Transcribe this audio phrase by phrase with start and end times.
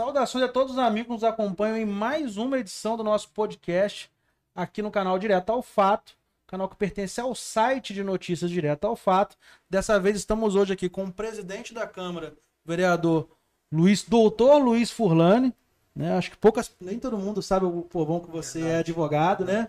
[0.00, 4.10] Saudações a todos os amigos que nos acompanham em mais uma edição do nosso podcast
[4.54, 6.14] aqui no canal Direto ao Fato,
[6.46, 9.36] canal que pertence ao site de notícias Direto ao Fato.
[9.68, 12.32] Dessa vez estamos hoje aqui com o presidente da Câmara,
[12.64, 13.28] o vereador
[13.70, 15.52] Luiz, doutor Luiz Furlane.
[15.94, 16.16] Né?
[16.16, 19.68] Acho que poucas, nem todo mundo sabe o povão que você é advogado, né?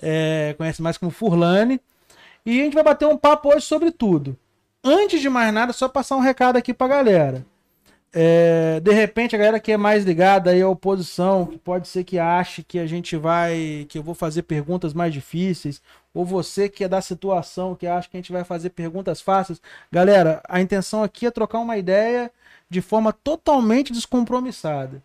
[0.00, 1.78] É, conhece mais como Furlane.
[2.46, 4.34] E a gente vai bater um papo hoje sobre tudo.
[4.82, 7.44] Antes de mais nada, só passar um recado aqui pra galera.
[8.12, 12.04] É, de repente, a galera que é mais ligada aí à oposição, que pode ser
[12.04, 13.86] que ache que a gente vai.
[13.88, 15.82] que eu vou fazer perguntas mais difíceis,
[16.14, 19.60] ou você que é da situação, que acha que a gente vai fazer perguntas fáceis.
[19.92, 22.30] Galera, a intenção aqui é trocar uma ideia
[22.70, 25.02] de forma totalmente descompromissada.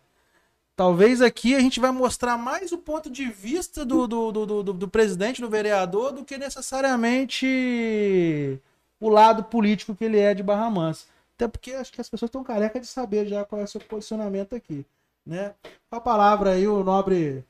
[0.76, 4.72] Talvez aqui a gente vai mostrar mais o ponto de vista do, do, do, do,
[4.72, 8.60] do presidente, do vereador, do que necessariamente
[8.98, 11.13] o lado político que ele é de Barra Mansa.
[11.36, 13.80] Até porque acho que as pessoas estão carecas de saber já qual é o seu
[13.80, 14.86] posicionamento aqui.
[15.26, 15.54] Né?
[15.90, 17.44] Com a palavra aí, o nobre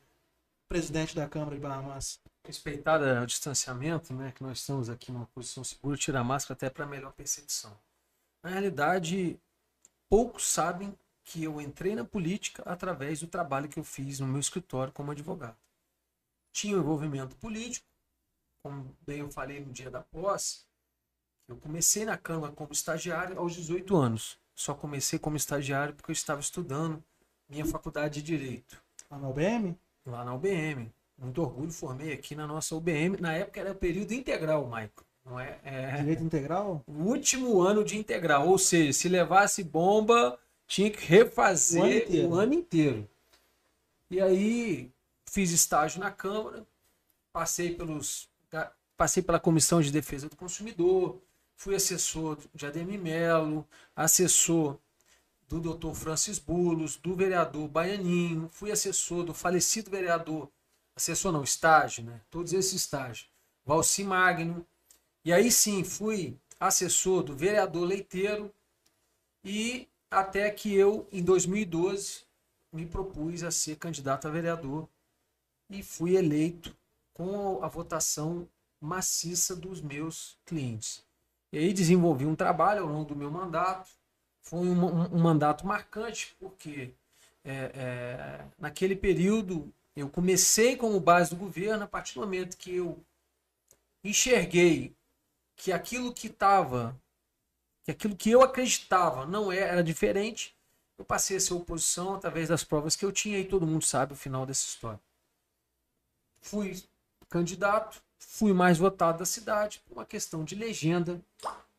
[0.69, 2.19] presidente da Câmara de Barra Mansa.
[2.45, 6.69] Respeitada o distanciamento, né, que nós estamos aqui numa posição segura, tirar a máscara até
[6.69, 7.75] para melhor percepção.
[8.43, 9.41] Na realidade,
[10.11, 14.41] poucos sabem que eu entrei na política através do trabalho que eu fiz no meu
[14.41, 15.57] escritório como advogado.
[16.53, 17.87] Tinha um envolvimento político,
[18.63, 20.65] como bem eu falei no dia da posse,
[21.49, 24.39] eu comecei na Câmara como estagiário aos 18 anos.
[24.55, 27.03] Só comecei como estagiário porque eu estava estudando
[27.49, 28.81] minha faculdade de Direito.
[29.11, 29.77] Lá na UBM?
[30.07, 30.91] Lá na UBM.
[31.19, 33.17] Muito orgulho, formei aqui na nossa UBM.
[33.21, 35.05] Na época era período integral, Maico.
[35.25, 35.97] Não é, é...
[35.99, 36.83] Direito integral?
[36.87, 38.49] O último ano de integral.
[38.49, 42.29] Ou seja, se levasse bomba, tinha que refazer o ano inteiro.
[42.29, 43.09] O ano inteiro.
[44.11, 44.91] E aí
[45.27, 46.65] fiz estágio na Câmara,
[47.33, 48.29] passei pelos
[48.97, 51.21] passei pela Comissão de Defesa do Consumidor,
[51.57, 54.79] fui assessor de Ademir Melo, assessor
[55.49, 55.95] do Dr.
[55.95, 60.51] Francis Bulos, do vereador Baianinho, fui assessor do falecido vereador,
[60.97, 62.21] assessor não, estágio, né?
[62.31, 63.29] Todos esses estágios.
[63.65, 64.67] Valci Magno.
[65.25, 68.53] E aí sim, fui assessor do vereador Leiteiro
[69.43, 72.23] e até que eu, em 2012,
[72.73, 74.89] me propus a ser candidato a vereador
[75.71, 76.77] e fui eleito
[77.13, 78.49] com a votação
[78.81, 81.05] maciça dos meus clientes.
[81.55, 83.89] E aí desenvolvi um trabalho ao longo do meu mandato.
[84.43, 86.91] Foi um, um, mandato marcante, porque
[87.45, 92.75] é, é, naquele período eu comecei como base do governo, a partir do momento que
[92.75, 92.99] eu
[94.03, 94.97] enxerguei
[95.55, 97.01] que aquilo que estava,
[97.85, 100.57] que aquilo que eu acreditava não era, era diferente,
[100.99, 104.13] eu passei a ser oposição através das provas que eu tinha e todo mundo sabe
[104.13, 105.01] o final dessa história.
[106.43, 106.83] Fui
[107.29, 111.21] candidato, fui mais votado da cidade por uma questão de legenda.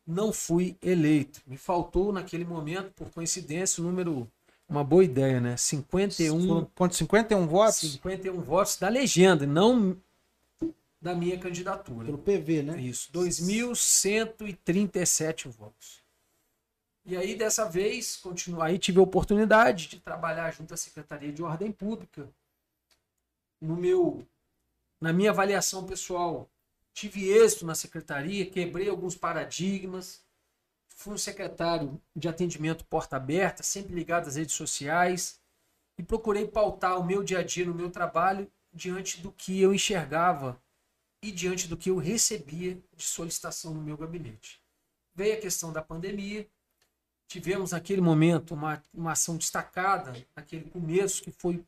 [0.06, 1.40] Não fui eleito.
[1.46, 4.30] Me faltou naquele momento, por coincidência, o número.
[4.68, 5.56] Uma boa ideia, né?
[5.56, 6.64] 51.
[6.74, 6.96] Quanto?
[6.96, 7.92] 51 votos?
[7.92, 9.96] 51 votos da legenda, não
[11.00, 12.06] da minha candidatura.
[12.06, 12.80] Pelo PV, né?
[12.80, 13.12] Isso.
[13.12, 16.02] 2.137 votos.
[17.04, 18.60] E aí, dessa vez, continu...
[18.60, 22.28] aí tive a oportunidade de trabalhar junto à Secretaria de Ordem Pública.
[23.60, 24.26] No meu
[25.00, 26.50] na minha avaliação pessoal,
[26.92, 30.24] tive êxito na secretaria, quebrei alguns paradigmas,
[30.88, 35.40] fui um secretário de atendimento porta aberta, sempre ligado às redes sociais,
[35.98, 39.74] e procurei pautar o meu dia a dia no meu trabalho diante do que eu
[39.74, 40.60] enxergava
[41.22, 44.60] e diante do que eu recebia de solicitação no meu gabinete.
[45.14, 46.46] Veio a questão da pandemia,
[47.26, 51.64] tivemos naquele momento uma, uma ação destacada, naquele começo, que foi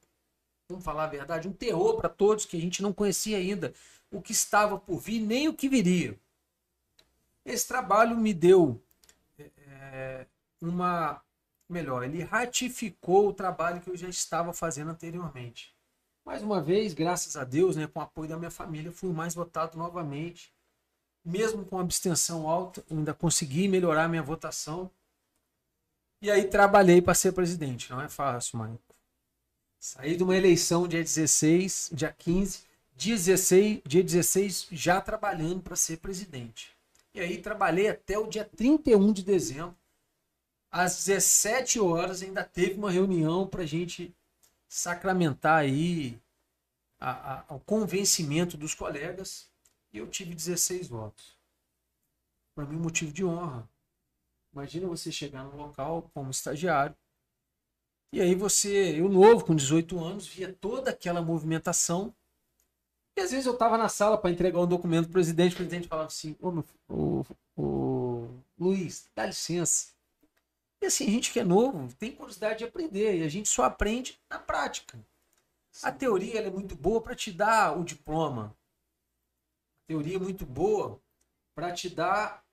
[0.68, 3.72] vamos falar a verdade, um terror para todos que a gente não conhecia ainda
[4.10, 6.18] o que estava por vir, nem o que viria.
[7.44, 8.80] Esse trabalho me deu
[9.38, 10.26] é,
[10.60, 11.22] uma.
[11.68, 15.74] Melhor, ele ratificou o trabalho que eu já estava fazendo anteriormente.
[16.24, 19.34] Mais uma vez, graças a Deus, né, com o apoio da minha família, fui mais
[19.34, 20.50] votado novamente.
[21.22, 24.90] Mesmo com abstenção alta, ainda consegui melhorar minha votação.
[26.22, 27.90] E aí trabalhei para ser presidente.
[27.90, 28.78] Não é fácil, mãe.
[29.78, 32.64] Saí de uma eleição dia 16, dia 15,
[32.96, 36.76] dia 16, dia 16 já trabalhando para ser presidente.
[37.14, 39.76] E aí trabalhei até o dia 31 de dezembro.
[40.70, 44.14] Às 17 horas ainda teve uma reunião para a gente
[44.68, 46.20] sacramentar aí
[47.00, 49.48] a, a, o convencimento dos colegas
[49.92, 51.36] e eu tive 16 votos.
[52.54, 53.68] Para mim, motivo de honra.
[54.52, 56.94] Imagina você chegar no local como estagiário
[58.12, 62.14] e aí você, eu novo, com 18 anos, via toda aquela movimentação.
[63.16, 65.56] E às vezes eu estava na sala para entregar um documento para o presidente, o
[65.56, 67.24] presidente falava assim, ô, ô,
[67.56, 68.28] ô,
[68.58, 69.92] Luiz, dá licença.
[70.80, 73.64] E assim, a gente que é novo tem curiosidade de aprender e a gente só
[73.64, 74.98] aprende na prática.
[75.82, 78.56] A teoria é muito boa para te dar o diploma.
[79.84, 81.00] A teoria é muito boa
[81.54, 82.44] para te dar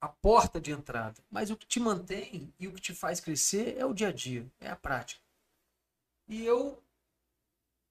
[0.00, 1.22] a porta de entrada.
[1.30, 4.12] Mas o que te mantém e o que te faz crescer é o dia a
[4.12, 5.20] dia, é a prática.
[6.28, 6.82] E eu,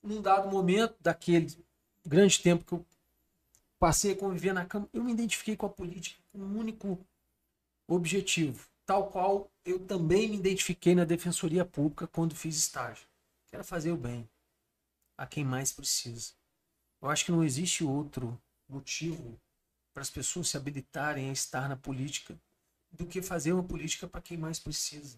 [0.03, 1.57] num dado momento daquele
[2.05, 2.85] grande tempo que eu
[3.79, 6.99] passei a conviver na Câmara, eu me identifiquei com a política com um único
[7.87, 13.07] objetivo, tal qual eu também me identifiquei na Defensoria Pública quando fiz estágio.
[13.47, 14.27] Que era fazer o bem
[15.17, 16.33] a quem mais precisa.
[17.01, 19.39] Eu acho que não existe outro motivo
[19.95, 22.37] para as pessoas se habilitarem a estar na política
[22.91, 25.17] do que fazer uma política para quem mais precisa,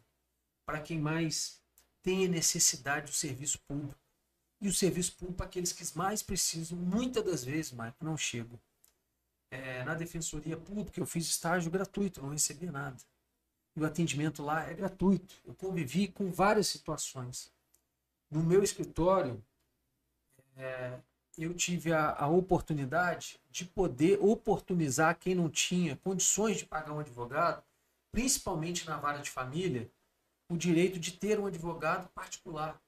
[0.68, 1.60] para quem mais
[2.04, 4.00] tem necessidade do serviço público.
[4.62, 8.60] E o serviço público para aqueles que mais precisam, muitas das vezes, Marco, não chegam.
[9.50, 12.98] É, na Defensoria Pública eu fiz estágio gratuito, não recebia nada.
[13.76, 15.42] E o atendimento lá é gratuito.
[15.44, 17.52] Eu convivi com várias situações.
[18.30, 19.44] No meu escritório,
[20.56, 21.00] é,
[21.38, 27.00] eu tive a, a, oportunidade de poder oportunizar quem não tinha condições de pagar um
[27.00, 27.64] advogado,
[28.12, 29.90] principalmente na vara de família,
[30.50, 32.82] o direito de ter um advogado particular.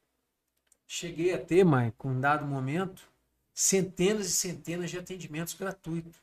[0.88, 3.08] Cheguei a ter, Mãe, com um dado momento,
[3.54, 6.20] centenas e centenas de atendimentos gratuitos.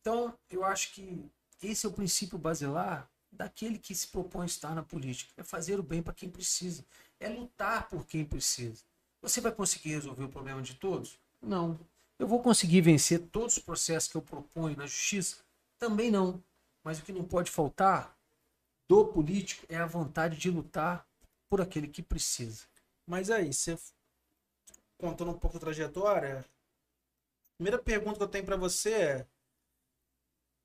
[0.00, 1.30] Então, eu acho que
[1.62, 5.32] esse é o princípio basilar daquele que se propõe estar na política.
[5.36, 6.84] É fazer o bem para quem precisa.
[7.20, 8.87] É lutar por quem precisa.
[9.20, 11.18] Você vai conseguir resolver o problema de todos?
[11.40, 11.78] Não.
[12.18, 15.38] Eu vou conseguir vencer todos os processos que eu proponho na justiça?
[15.78, 16.42] Também não.
[16.84, 18.16] Mas o que não pode faltar
[18.88, 21.06] do político é a vontade de lutar
[21.48, 22.66] por aquele que precisa.
[23.06, 23.78] Mas aí, você
[24.98, 29.26] contando um pouco da trajetória, a primeira pergunta que eu tenho para você é: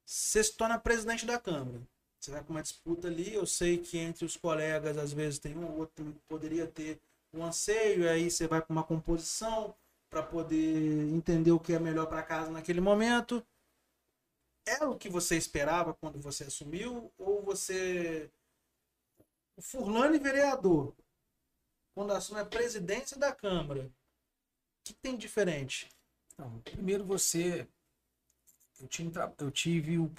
[0.05, 1.81] você se torna presidente da Câmara.
[2.19, 5.57] Você vai com uma disputa ali, eu sei que entre os colegas às vezes tem
[5.57, 7.01] um ou outro que poderia ter
[7.33, 9.75] um anseio, e aí você vai com uma composição
[10.09, 13.45] para poder entender o que é melhor para casa naquele momento.
[14.65, 17.11] Era o que você esperava quando você assumiu?
[17.17, 18.29] Ou você.
[19.57, 20.95] O Furlane vereador,
[21.95, 23.91] quando assume a presidência da Câmara, o
[24.83, 25.89] que tem diferente?
[26.33, 27.67] Então, primeiro você.
[28.79, 30.11] Eu, tinha, eu tive o,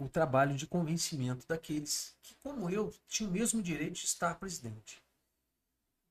[0.00, 5.01] o trabalho de convencimento daqueles que, como eu, tinham o mesmo direito de estar presidente.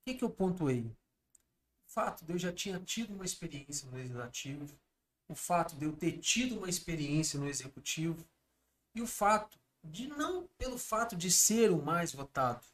[0.01, 0.86] O que, que eu pontuei?
[1.88, 4.75] O fato de eu já tinha tido uma experiência no legislativo,
[5.30, 8.25] o fato de eu ter tido uma experiência no executivo
[8.95, 12.65] e o fato de não pelo fato de ser o mais votado,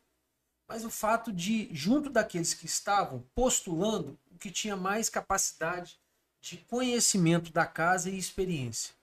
[0.68, 6.00] mas o fato de junto daqueles que estavam postulando o que tinha mais capacidade
[6.40, 8.96] de conhecimento da casa e experiência.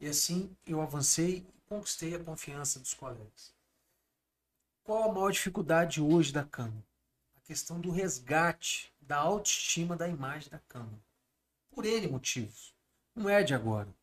[0.00, 3.54] E assim eu avancei e conquistei a confiança dos colegas.
[4.82, 6.93] Qual a maior dificuldade hoje da Câmara?
[7.44, 10.98] Questão do resgate da autoestima da imagem da Câmara.
[11.70, 12.74] Por N motivos.
[13.14, 13.94] Não é de agora.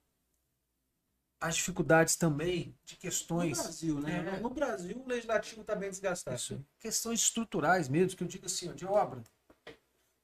[1.39, 3.57] As dificuldades também de questões.
[3.57, 4.35] No Brasil, né?
[4.35, 6.37] É, no Brasil, o legislativo está bem desgastado.
[6.37, 6.63] Isso.
[6.79, 9.23] Questões estruturais mesmo, que eu digo assim, de obra,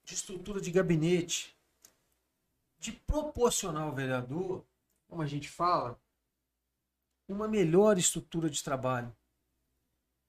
[0.04, 1.58] de estrutura de gabinete,
[2.78, 4.64] de proporcionar ao vereador,
[5.08, 6.00] como a gente fala,
[7.28, 9.14] uma melhor estrutura de trabalho.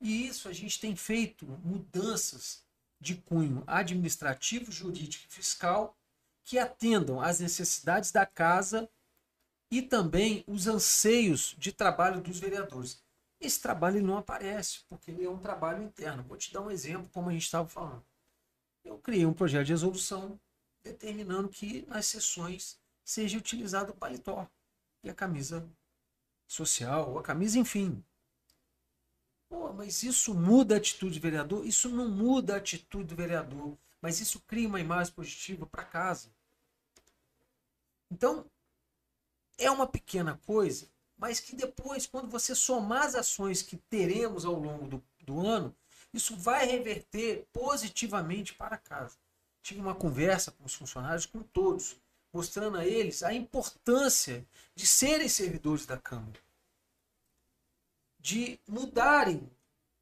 [0.00, 2.64] E isso a gente tem feito mudanças
[3.00, 5.96] de cunho administrativo, jurídico e fiscal
[6.44, 8.88] que atendam às necessidades da casa
[9.70, 13.02] e também os anseios de trabalho dos vereadores.
[13.40, 16.22] Esse trabalho não aparece, porque ele é um trabalho interno.
[16.24, 18.04] Vou te dar um exemplo, como a gente estava falando.
[18.84, 20.40] Eu criei um projeto de resolução
[20.82, 24.48] determinando que nas sessões seja utilizado o paletó
[25.04, 25.68] e a camisa
[26.46, 28.02] social, ou a camisa, enfim,
[29.48, 31.66] Pô, mas isso muda a atitude do vereador?
[31.66, 36.30] Isso não muda a atitude do vereador, mas isso cria uma imagem positiva para casa.
[38.10, 38.44] Então,
[39.56, 40.86] é uma pequena coisa,
[41.16, 45.74] mas que depois, quando você somar as ações que teremos ao longo do, do ano,
[46.12, 49.16] isso vai reverter positivamente para casa.
[49.62, 51.96] Tive uma conversa com os funcionários, com todos,
[52.32, 56.38] mostrando a eles a importância de serem servidores da Câmara
[58.28, 59.50] de mudarem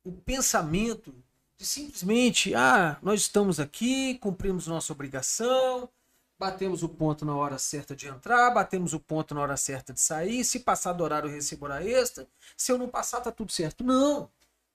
[0.02, 1.14] o pensamento
[1.56, 5.88] de simplesmente, ah, nós estamos aqui, cumprimos nossa obrigação,
[6.36, 10.00] batemos o ponto na hora certa de entrar, batemos o ponto na hora certa de
[10.00, 13.52] sair, se passar do horário eu recebo hora extra, se eu não passar tá tudo
[13.52, 13.84] certo.
[13.84, 14.28] Não,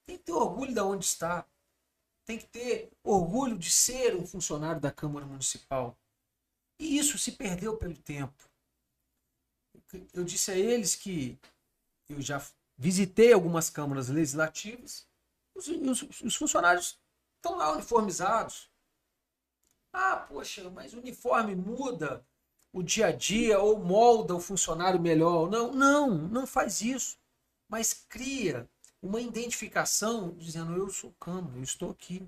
[0.05, 1.45] tem que ter orgulho de onde está,
[2.23, 5.97] tem que ter orgulho de ser um funcionário da Câmara Municipal.
[6.79, 8.49] E isso se perdeu pelo tempo.
[10.13, 11.37] Eu disse a eles que
[12.09, 12.41] eu já
[12.81, 15.07] visitei algumas câmaras legislativas,
[15.53, 16.99] os, os, os funcionários
[17.35, 18.71] estão lá uniformizados.
[19.93, 22.25] Ah, poxa, mas o uniforme muda
[22.73, 25.47] o dia a dia ou molda o funcionário melhor.
[25.47, 27.19] Não, não, não faz isso.
[27.69, 28.67] Mas cria
[28.99, 32.27] uma identificação dizendo eu sou Câmara, eu estou aqui.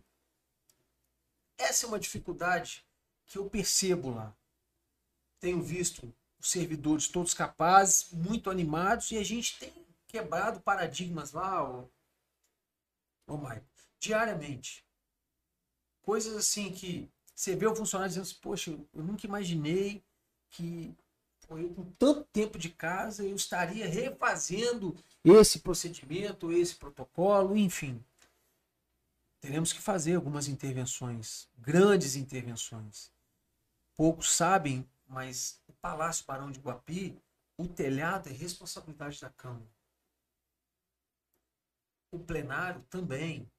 [1.57, 2.85] Essa é uma dificuldade
[3.25, 4.35] que eu percebo lá.
[5.39, 9.82] Tenho visto os servidores todos capazes, muito animados, e a gente tem
[10.13, 11.89] quebrado paradigmas lá, ô,
[13.25, 13.65] ô Maicon,
[13.99, 14.85] diariamente.
[16.03, 20.03] Coisas assim que você vê o funcionário dizendo assim, poxa, eu nunca imaginei
[20.51, 20.95] que
[21.49, 27.99] eu, com tanto tempo de casa eu estaria refazendo esse procedimento, esse protocolo, enfim.
[29.41, 33.11] Teremos que fazer algumas intervenções, grandes intervenções.
[33.95, 37.19] Poucos sabem, mas o Palácio Barão de Guapi,
[37.57, 39.73] o telhado é responsabilidade da Câmara.
[42.13, 43.51] O plenário também.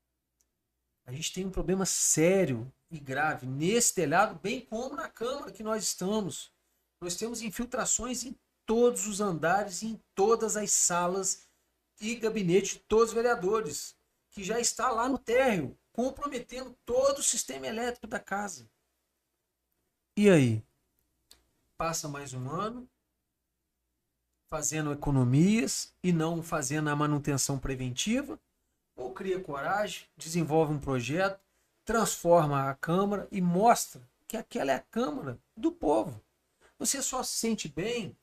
[1.05, 5.65] A gente tem um problema sério e grave nesse telhado, bem como na Câmara que
[5.65, 6.53] nós estamos.
[7.01, 11.49] Nós temos infiltrações em todos os andares, em todas as salas
[12.01, 13.97] e gabinete de todos os vereadores,
[14.31, 18.71] que já está lá no térreo, comprometendo todo o sistema elétrico da casa.
[20.17, 20.63] E aí?
[21.77, 22.89] Passa mais um ano
[24.49, 28.39] fazendo economias e não fazendo a manutenção preventiva,
[28.97, 31.41] ou cria coragem, desenvolve um projeto,
[31.85, 36.21] transforma a Câmara e mostra que aquela é a Câmara do povo.
[36.79, 38.17] Você só se sente bem,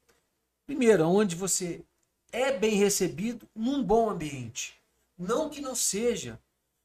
[0.65, 1.83] primeiro, onde você
[2.31, 4.81] é bem recebido num bom ambiente.
[5.17, 6.39] Não que não seja,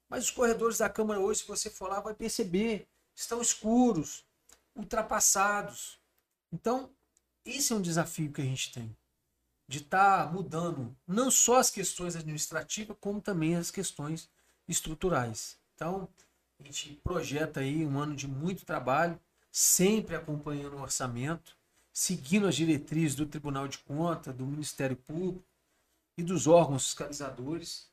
[0.08, 4.24] mas os corredores da Câmara hoje, se você for lá, vai perceber, estão escuros,
[4.74, 5.98] ultrapassados.
[6.52, 6.90] Então,
[7.44, 8.96] esse é um desafio que a gente tem.
[9.68, 14.28] De estar tá mudando não só as questões administrativas, como também as questões
[14.68, 15.58] estruturais.
[15.74, 16.08] Então,
[16.58, 19.20] a gente projeta aí um ano de muito trabalho,
[19.50, 21.56] sempre acompanhando o orçamento,
[21.92, 25.44] seguindo as diretrizes do Tribunal de Contas, do Ministério Público
[26.16, 27.90] e dos órgãos fiscalizadores.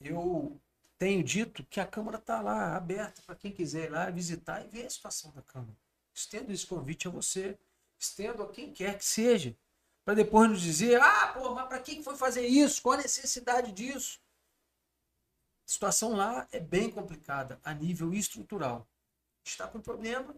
[0.00, 0.60] Eu
[0.98, 4.68] tenho dito que a Câmara está lá, aberta para quem quiser ir lá visitar e
[4.68, 5.76] ver a situação da Câmara.
[6.14, 7.58] Estendo esse convite a você,
[7.98, 9.56] estendo a quem quer que seja,
[10.04, 12.82] para depois nos dizer: ah, pô, mas para que foi fazer isso?
[12.82, 14.20] Qual a necessidade disso?
[15.66, 18.86] A situação lá é bem complicada a nível estrutural.
[19.44, 20.34] Está com problema,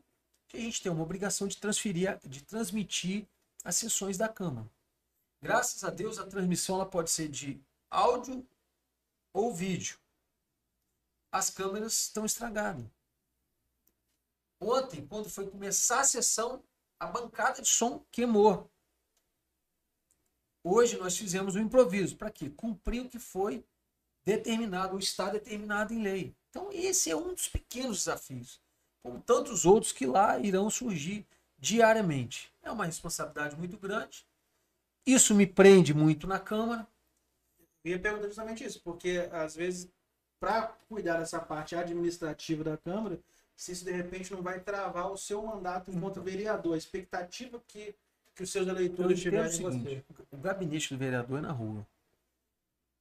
[0.49, 3.27] que a gente tem uma obrigação de transferir, de transmitir
[3.65, 4.69] as sessões da Câmara.
[5.41, 8.47] Graças a Deus, a transmissão ela pode ser de áudio
[9.33, 9.99] ou vídeo.
[11.31, 12.87] As câmeras estão estragadas.
[14.61, 16.63] Ontem, quando foi começar a sessão,
[16.99, 18.71] a bancada de som queimou.
[20.65, 22.17] Hoje nós fizemos um improviso.
[22.17, 22.51] Para quê?
[22.51, 23.63] Cumprir o que foi
[24.25, 26.35] determinado, ou está determinado em lei.
[26.51, 28.59] Então, esse é um dos pequenos desafios
[29.05, 31.27] como tantos outros que lá irão surgir
[31.59, 32.51] diariamente.
[32.63, 34.27] É uma responsabilidade muito grande.
[35.07, 36.87] Isso me prende muito na Câmara.
[37.85, 39.91] Eu ia perguntar justamente isso, porque às vezes,
[40.41, 43.21] para cuidar dessa parte administrativa da Câmara,
[43.55, 46.25] se isso de repente não vai travar o seu mandato enquanto uhum.
[46.25, 47.95] vereador, a expectativa que,
[48.35, 51.87] que os seus eleitores tiverem o seguinte, O gabinete do vereador é na rua.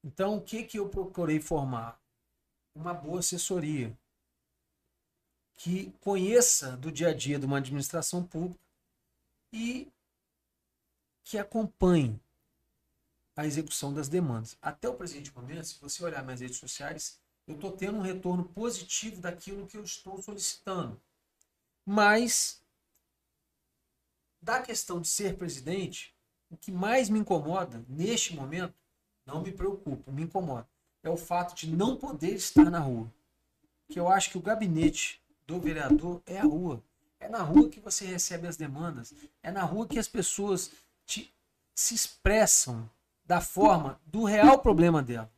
[0.04, 2.00] Então, o que, que eu procurei formar?
[2.76, 3.96] Uma boa assessoria
[5.56, 8.60] que conheça do dia a dia de uma administração pública
[9.52, 9.88] e
[11.24, 12.20] que acompanhe
[13.36, 14.58] a execução das demandas.
[14.62, 18.46] Até o presente momento, se você olhar minhas redes sociais, eu estou tendo um retorno
[18.46, 21.00] positivo daquilo que eu estou solicitando.
[21.86, 22.63] Mas,
[24.44, 26.14] da questão de ser presidente,
[26.50, 28.74] o que mais me incomoda neste momento,
[29.26, 30.68] não me preocupa, me incomoda,
[31.02, 33.12] é o fato de não poder estar na rua.
[33.90, 36.84] Que eu acho que o gabinete do vereador é a rua.
[37.20, 39.14] É na rua que você recebe as demandas.
[39.42, 40.72] É na rua que as pessoas
[41.06, 41.34] te,
[41.74, 42.90] se expressam
[43.26, 45.32] da forma do real problema dela.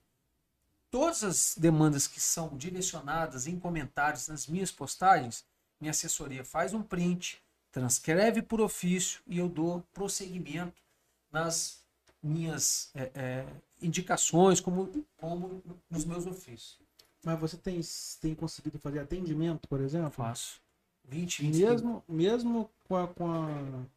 [0.90, 5.46] Todas as demandas que são direcionadas em comentários nas minhas postagens,
[5.80, 7.45] minha assessoria faz um print,
[7.76, 10.82] transcreve por ofício e eu dou prosseguimento
[11.30, 11.84] nas
[12.24, 13.46] minhas é, é,
[13.82, 16.80] indicações, como, como nos meus ofícios.
[17.22, 17.82] Mas você tem,
[18.22, 20.10] tem conseguido fazer atendimento, por exemplo?
[20.10, 20.62] Faço.
[21.04, 23.48] 20, 20 mesmo, mesmo com a, com, a,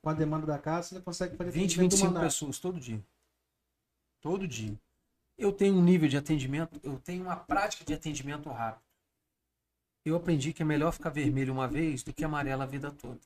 [0.02, 3.00] com a demanda da casa, você consegue fazer 20, 25 pessoas todo dia.
[4.20, 4.76] Todo dia.
[5.38, 8.82] Eu tenho um nível de atendimento, eu tenho uma prática de atendimento rápido.
[10.04, 13.20] Eu aprendi que é melhor ficar vermelho uma vez do que amarelo a vida toda.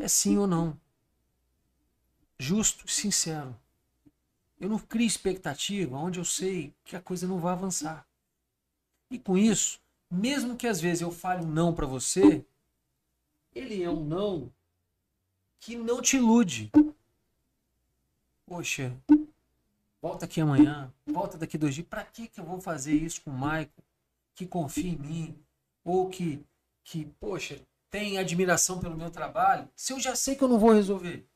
[0.00, 0.78] É sim ou não.
[2.38, 3.58] Justo, sincero.
[4.60, 8.06] Eu não crio expectativa onde eu sei que a coisa não vai avançar.
[9.10, 12.44] E com isso, mesmo que às vezes eu fale um não para você,
[13.54, 14.52] ele é um não
[15.58, 16.70] que não te ilude.
[18.46, 18.96] Poxa,
[20.00, 21.86] volta aqui amanhã, volta daqui dois dias.
[21.86, 23.70] Para que que eu vou fazer isso com o Michael,
[24.34, 25.38] que confia em mim,
[25.84, 26.44] ou que,
[26.84, 27.60] que poxa,
[27.90, 31.26] tem admiração pelo meu trabalho, se eu já sei que eu não vou resolver?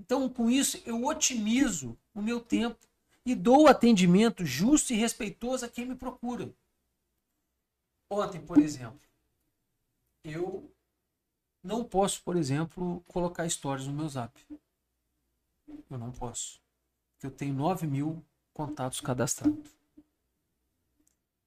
[0.00, 2.86] Então, com isso, eu otimizo o meu tempo
[3.24, 6.52] e dou atendimento justo e respeitoso a quem me procura.
[8.10, 9.00] Ontem, por exemplo,
[10.24, 10.70] eu
[11.62, 14.38] não posso, por exemplo, colocar stories no meu zap.
[15.88, 16.60] Eu não posso.
[17.22, 19.70] Eu tenho 9 mil contatos cadastrados.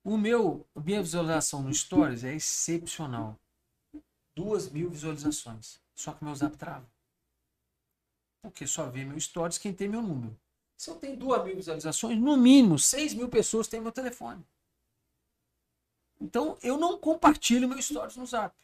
[0.03, 3.39] O meu, minha visualização no Stories é excepcional.
[4.35, 5.79] 2 mil visualizações.
[5.95, 6.85] Só que meu zap trava.
[8.41, 10.37] Porque só vê meu Stories quem tem meu número.
[10.77, 14.45] Se eu tenho 2 mil visualizações, no mínimo 6 mil pessoas têm meu telefone.
[16.19, 18.55] Então eu não compartilho meu Stories no zap.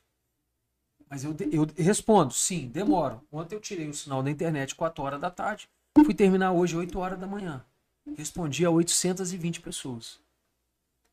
[1.09, 3.25] Mas eu, eu respondo, sim, demoro.
[3.31, 5.69] Ontem eu tirei o sinal da internet 4 horas da tarde,
[6.05, 7.65] fui terminar hoje 8 horas da manhã.
[8.15, 10.19] Respondi a 820 pessoas.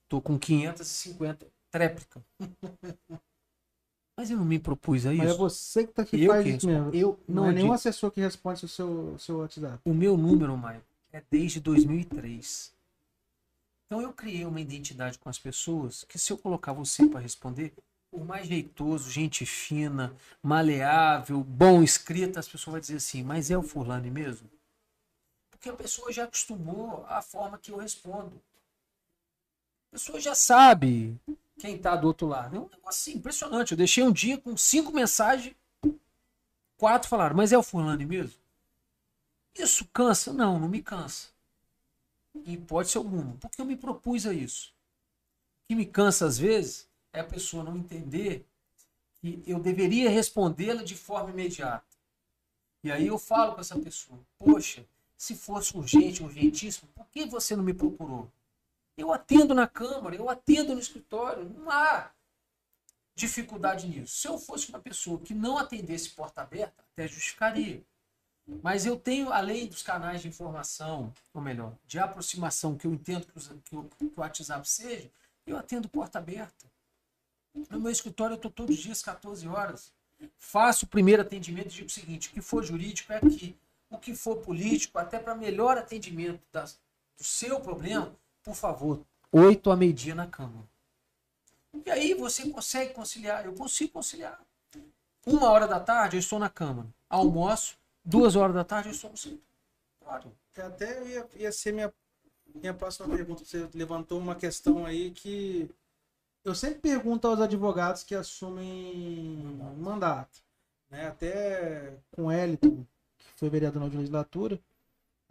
[0.08, 2.24] Tô com 550 tréplica.
[4.18, 5.22] Mas eu não me propus a isso.
[5.22, 6.92] Mas é você que tá aqui Eu faz que isso mesmo.
[6.92, 9.78] Eu Não, não, é nenhum digo- assessor que responde o seu, seu WhatsApp.
[9.84, 10.82] O meu número, Maio,
[11.12, 12.74] é desde 2003.
[13.86, 17.72] Então eu criei uma identidade com as pessoas que se eu colocar você para responder,
[18.10, 23.56] por mais jeitoso, gente fina, maleável, bom escrita, as pessoas vão dizer assim, mas é
[23.56, 24.50] o fulano mesmo?
[25.48, 28.42] Porque a pessoa já acostumou à forma que eu respondo.
[29.90, 31.16] A pessoa já sabe
[31.58, 32.56] quem está do outro lado.
[32.56, 33.72] É um negócio assim, impressionante.
[33.72, 35.54] Eu deixei um dia com cinco mensagens,
[36.76, 38.38] quatro falaram, mas é o fulano mesmo?
[39.54, 40.32] Isso cansa?
[40.32, 41.28] Não, não me cansa.
[42.34, 43.36] Em hipótese alguma.
[43.40, 44.72] Porque eu me propus a isso.
[45.64, 48.46] O que me cansa às vezes é a pessoa não entender
[49.20, 51.84] que eu deveria respondê-la de forma imediata.
[52.84, 57.56] E aí eu falo com essa pessoa: Poxa, se fosse urgente, urgentíssimo, por que você
[57.56, 58.30] não me procurou?
[58.98, 62.10] Eu atendo na Câmara, eu atendo no escritório, não há
[63.14, 64.16] dificuldade nisso.
[64.16, 67.82] Se eu fosse uma pessoa que não atendesse porta aberta, até justificaria.
[68.62, 73.26] Mas eu tenho, além dos canais de informação, ou melhor, de aproximação que eu entendo
[73.26, 75.10] que, os- que o, que o WhatsApp seja,
[75.46, 76.66] eu atendo porta aberta.
[77.70, 79.92] No meu escritório eu estou todos os dias, 14 horas.
[80.38, 83.56] Faço o primeiro atendimento e digo o seguinte: o que for jurídico é aqui.
[83.90, 86.80] O que for político, até para melhor atendimento das-
[87.16, 88.14] do seu problema,
[88.48, 90.66] por favor, 8 a meio-dia na Câmara.
[91.84, 93.44] E aí você consegue conciliar.
[93.44, 94.40] Eu consigo conciliar.
[95.26, 96.88] Uma hora da tarde eu estou na Câmara.
[97.10, 100.32] Almoço, duas horas da tarde eu estou no escritório.
[100.56, 101.92] Até ia, ia ser minha,
[102.54, 103.44] minha próxima pergunta.
[103.44, 105.68] Você levantou uma questão aí que
[106.42, 110.42] eu sempre pergunto aos advogados que assumem mandato.
[110.88, 111.06] Né?
[111.06, 112.82] Até com o Eliton,
[113.18, 114.58] que foi vereador na legislatura,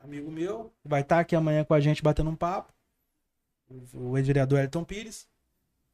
[0.03, 2.76] amigo meu, vai estar aqui amanhã com a gente batendo um papo.
[3.93, 5.27] O ex-vereador Eliton Pires.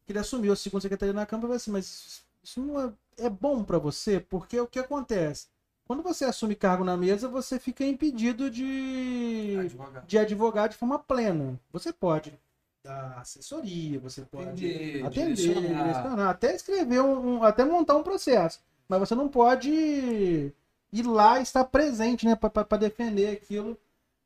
[0.06, 2.92] Que ele assumiu a segunda secretaria na Câmara e falou assim, mas isso não é,
[3.18, 4.20] é bom para você?
[4.20, 5.48] Porque o que acontece?
[5.86, 10.06] Quando você assume cargo na mesa, você fica impedido de, Advogado.
[10.08, 11.60] de advogar de forma plena.
[11.72, 12.34] Você pode
[12.84, 15.84] dar assessoria, você pode Atender, atender, direcionar.
[15.94, 18.60] direcionar, até escrever um, um- até montar um processo.
[18.90, 19.70] Mas você não pode
[20.92, 23.78] ir lá e estar presente, né, para defender aquilo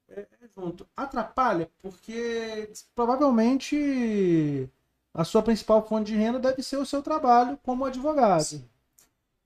[0.10, 0.26] é,
[0.58, 0.88] junto.
[0.98, 4.68] Atrapalha porque provavelmente
[5.14, 8.68] a sua principal fonte de renda deve ser o seu trabalho como advogado.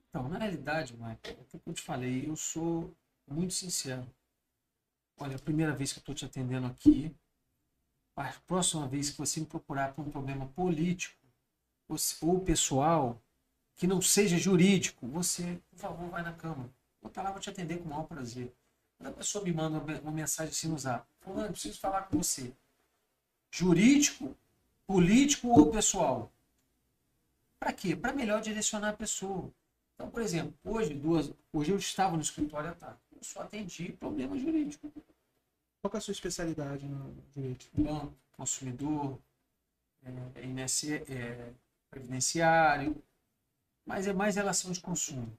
[0.08, 2.90] Então, na realidade, Michael, é o que eu te falei, eu sou
[3.30, 4.06] muito sincero.
[5.18, 7.14] Olha, a primeira vez que eu estou te atendendo aqui,
[8.16, 11.16] a próxima vez que você me procurar por um problema político
[12.22, 13.18] ou, pessoal,
[13.76, 16.70] que não seja jurídico, você, por favor, vai na Câmara.
[17.00, 18.52] Vou estar lá, vou te atender com o maior prazer.
[19.02, 22.18] Quando a pessoa me manda uma mensagem assim no zap, falando, eu preciso falar com
[22.18, 22.52] você.
[23.50, 24.36] Jurídico,
[24.86, 26.32] político ou pessoal?
[27.58, 27.96] Para quê?
[27.96, 29.52] Para melhor direcionar a pessoa.
[29.96, 33.00] Então, por exemplo, hoje, duas, hoje eu estava no escritório à tarde.
[33.10, 34.88] Eu só atendi problema jurídico.
[35.80, 37.66] Qual é a sua especialidade no direito?
[37.74, 39.18] Banco, consumidor,
[40.04, 41.52] é, INSS, é,
[41.90, 43.02] previdenciário,
[43.84, 45.36] mas é mais relação de consumo.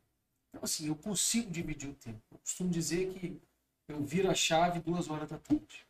[0.50, 2.22] Então, assim, eu consigo dividir o tempo.
[2.30, 3.42] Eu costumo dizer que
[3.88, 5.86] eu viro a chave duas horas da tarde.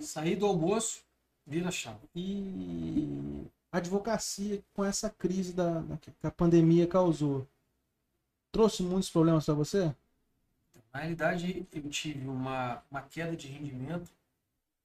[0.00, 1.02] Saí do almoço,
[1.46, 1.98] vira a chave.
[2.14, 7.46] E a advocacia com essa crise da, da- que a pandemia causou
[8.52, 9.94] trouxe muitos problemas para você?
[10.92, 14.10] Na realidade, eu tive uma, uma queda de rendimento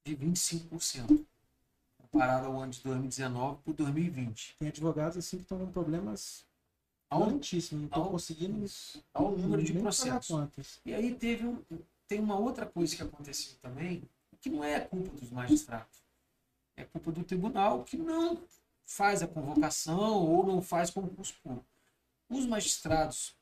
[0.06, 1.26] de 25%,
[1.98, 4.56] comparado ao ano de 2019 para 2020.
[4.60, 6.44] Tem advogados assim que estão com problemas
[7.10, 8.66] altíssimos, não estão conseguindo
[9.14, 10.82] ao número de processos.
[10.86, 11.58] E aí teve um,
[12.08, 14.04] tem uma outra coisa que aconteceu também,
[14.42, 16.04] que não é culpa dos magistrados.
[16.76, 18.44] É culpa do tribunal que não
[18.86, 21.66] faz a convocação ou não faz concurso público.
[22.30, 23.38] Os magistrados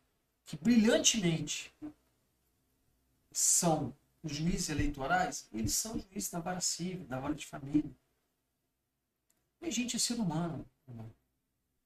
[0.45, 1.73] que brilhantemente
[3.31, 7.89] são os juízes eleitorais, eles são juízes da vara civil, da vara de família.
[9.61, 10.65] E a gente é ser humano.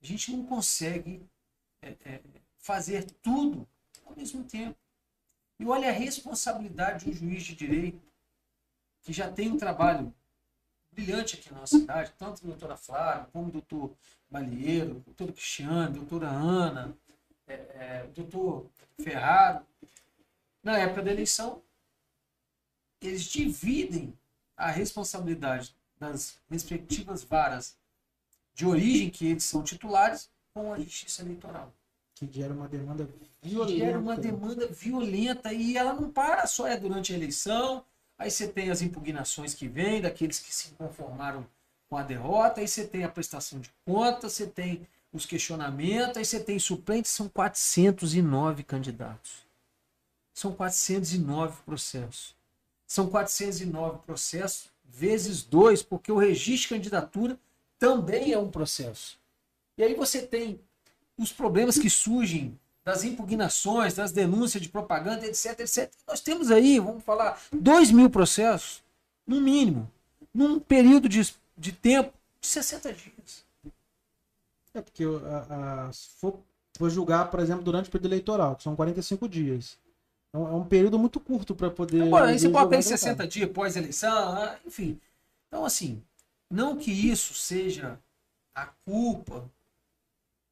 [0.01, 1.21] A gente não consegue
[1.81, 2.21] é, é,
[2.57, 3.67] fazer tudo
[4.05, 4.77] ao mesmo tempo.
[5.59, 8.01] E olha a responsabilidade de um juiz de direito
[9.01, 10.13] que já tem um trabalho
[10.91, 13.95] brilhante aqui na nossa cidade, tanto a doutora Flávia, como o doutor
[14.29, 16.97] Balieiro, o doutor Cristiano, a doutora Ana,
[17.47, 19.65] é, é, o doutor Ferraro.
[20.63, 21.61] Na época da eleição,
[23.01, 24.17] eles dividem
[24.57, 27.77] a responsabilidade das respectivas varas
[28.53, 31.73] de origem que eles são titulares com a justiça eleitoral
[32.15, 33.07] Que gera uma demanda
[33.43, 33.77] violenta.
[33.77, 37.83] gera uma demanda violenta e ela não para só é durante a eleição.
[38.17, 41.45] Aí você tem as impugnações que vêm daqueles que se conformaram
[41.89, 46.25] com a derrota, aí você tem a prestação de contas, você tem os questionamentos, aí
[46.25, 49.45] você tem suplentes, são 409 candidatos.
[50.33, 52.35] São 409 processos.
[52.87, 57.39] São 409 processos vezes dois, porque o registro de candidatura
[57.77, 59.19] também é um processo.
[59.77, 60.59] E aí você tem
[61.17, 65.91] os problemas que surgem das impugnações, das denúncias de propaganda, etc, etc.
[66.07, 68.83] Nós temos aí, vamos falar, 2 mil processos,
[69.25, 69.89] no mínimo,
[70.33, 73.43] num período de, de tempo de 60 dias.
[74.73, 76.39] É porque a, a- se for,
[76.77, 79.77] for julgar, por exemplo, durante o período eleitoral, que são 45 dias.
[80.33, 82.03] Um, é um período muito curto para poder.
[82.03, 82.99] Agora, aí você julgar bota aí o advogado.
[82.99, 84.99] 60 dias pós-eleição, ah, enfim.
[85.47, 86.03] Então, assim,
[86.51, 87.97] não que isso seja
[88.53, 89.49] a culpa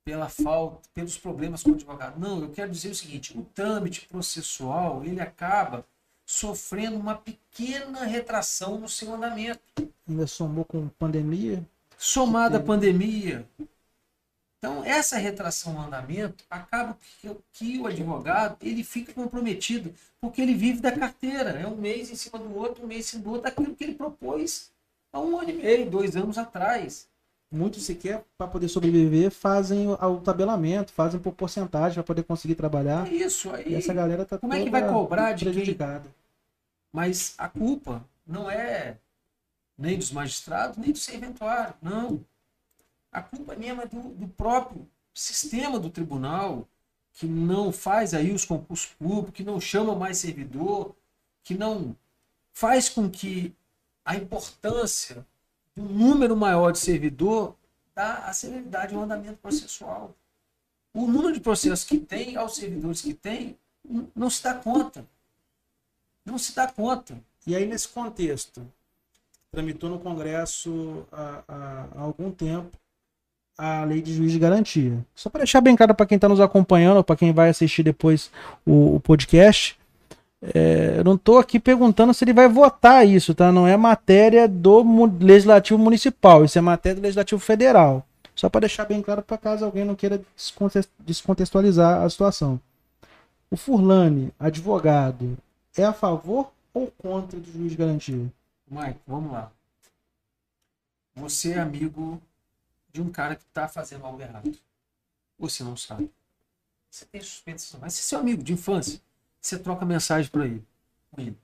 [0.06, 2.20] pela falta, pelos problemas com o advogado.
[2.20, 5.86] Não, eu quero dizer o seguinte, o trâmite processual, ele acaba
[6.26, 9.62] sofrendo uma pequena retração no seu andamento.
[10.08, 11.63] Ainda somou com pandemia.
[11.98, 13.48] somada à pandemia.
[14.58, 20.54] Então, essa retração no andamento acaba que, que o advogado ele fica comprometido, porque ele
[20.54, 21.50] vive da carteira.
[21.52, 23.84] É um mês em cima do outro, um mês em cima do outro, daquilo que
[23.84, 24.72] ele propôs
[25.12, 27.10] há um ano e meio, dois anos atrás.
[27.54, 33.08] Muitos sequer, para poder sobreviver, fazem o, tabelamento, fazem por porcentagem para poder conseguir trabalhar.
[33.08, 33.76] É isso E aí.
[33.76, 35.78] essa galera tá como é que vai cobrar de quem-.
[36.92, 38.98] Mas a culpa não é
[39.78, 41.76] nem dos magistrados, nem do serventuário.
[41.80, 42.26] Não.
[43.12, 46.68] A culpa mesmo é do, do próprio sistema do tribunal,
[47.13, 50.96] que não faz aí os concursos públicos, que não chama mais servidor,
[51.44, 51.96] que não
[52.52, 53.54] faz com que
[54.04, 55.24] a importância
[55.76, 57.56] do número maior de servidor
[57.96, 60.16] dá a celeridade ao andamento processual.
[60.94, 63.58] O número de processos que tem, aos servidores que tem,
[64.16, 65.06] não se dá conta.
[66.26, 67.18] Não se dá conta.
[67.46, 68.66] E aí, nesse contexto,
[69.52, 72.78] tramitou no Congresso há, há- há algum tempo
[73.58, 75.06] a lei de juiz de garantia.
[75.14, 78.32] Só para deixar bem claro para quem está nos acompanhando, para quem vai assistir depois
[78.66, 79.78] o, o podcast,
[80.54, 83.52] é, eu não estou aqui perguntando se ele vai votar isso, tá?
[83.52, 84.84] Não é matéria do
[85.20, 88.06] Legislativo Municipal, isso é matéria do Legislativo Federal.
[88.36, 92.60] Só para deixar bem claro para caso alguém não queira desconte- descontextualizar a situação.
[93.50, 95.38] O Furlane, advogado,
[95.78, 98.26] é a favor ou contra do juiz de garantia?
[98.70, 99.52] Mike, vamos lá.
[101.16, 102.20] Você é amigo
[102.92, 104.52] de um cara que está fazendo algo errado.
[105.38, 106.10] Você não sabe.
[106.90, 109.00] Você tem suspeitas, mas se é seu amigo de infância,
[109.44, 110.66] você troca mensagem para ele.
[111.18, 111.36] Aí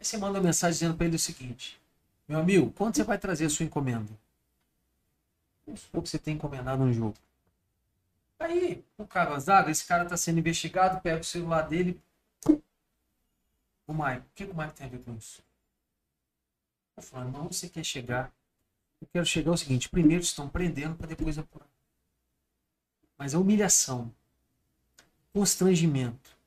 [0.00, 1.80] você manda mensagem dizendo para ele o seguinte:
[2.28, 4.08] Meu amigo, quando você vai trazer a sua encomenda?
[5.66, 7.16] Vamos supor que você tem encomendado um jogo.
[8.38, 12.00] Aí, o cara zaga, esse cara está sendo investigado, pega o celular dele.
[13.86, 15.42] O Mike, o que o Mike tem a ver com isso?
[16.96, 18.32] Eu falo, não, você quer chegar?
[19.00, 21.68] Eu quero chegar ao seguinte: primeiro estão prendendo para depois apurar.
[23.18, 24.14] Mas a humilhação,
[25.32, 26.37] constrangimento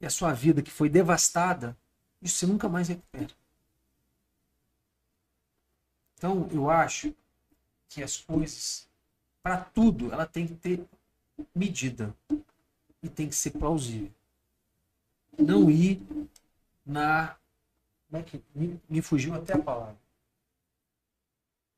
[0.00, 1.76] e a sua vida que foi devastada,
[2.22, 3.30] isso você nunca mais recupera.
[6.14, 7.14] Então, eu acho
[7.88, 8.88] que as coisas,
[9.42, 10.84] para tudo, ela tem que ter
[11.54, 12.14] medida
[13.02, 14.10] e tem que ser plausível.
[15.38, 16.02] Não ir
[16.84, 17.36] na.
[18.08, 18.42] Como é que.
[18.54, 19.96] Me, me fugiu até a palavra.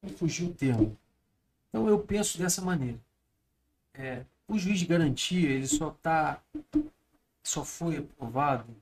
[0.02, 0.96] Me fugiu o termo.
[1.68, 2.98] Então eu penso dessa maneira.
[3.92, 6.42] É, o juiz de garantia, ele só tá.
[7.42, 8.74] Só foi aprovado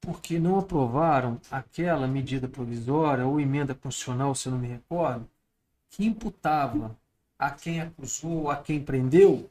[0.00, 5.28] porque não aprovaram aquela medida provisória ou emenda constitucional, se eu não me recordo,
[5.90, 6.96] que imputava
[7.38, 9.50] a quem acusou, a quem prendeu,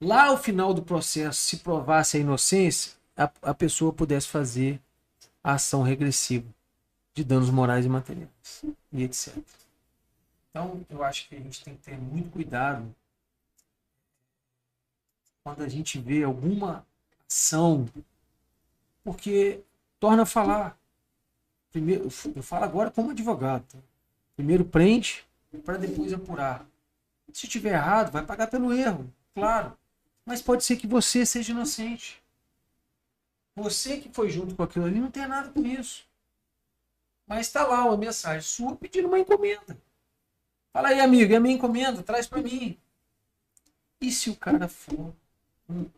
[0.00, 4.80] lá ao final do processo, se provasse a inocência, a, a pessoa pudesse fazer
[5.44, 6.48] a ação regressiva
[7.14, 9.36] de danos morais e materiais e etc.
[10.50, 12.94] Então, eu acho que a gente tem que ter muito cuidado
[15.42, 16.86] quando a gente vê alguma
[17.28, 17.88] ação,
[19.02, 19.60] porque
[19.98, 20.78] torna a falar.
[21.70, 23.64] Primeiro, eu falo agora como advogado.
[23.64, 23.78] Tá?
[24.36, 25.24] Primeiro prende
[25.64, 26.66] para depois apurar.
[27.32, 29.76] Se tiver errado, vai pagar pelo erro, claro.
[30.24, 32.22] Mas pode ser que você seja inocente.
[33.54, 36.06] Você que foi junto com aquilo ali não tem nada com isso.
[37.26, 39.78] Mas está lá uma mensagem sua pedindo uma encomenda.
[40.72, 42.78] Fala aí, amigo, é minha encomenda, traz para mim.
[44.00, 45.12] E se o cara for
[45.70, 45.90] um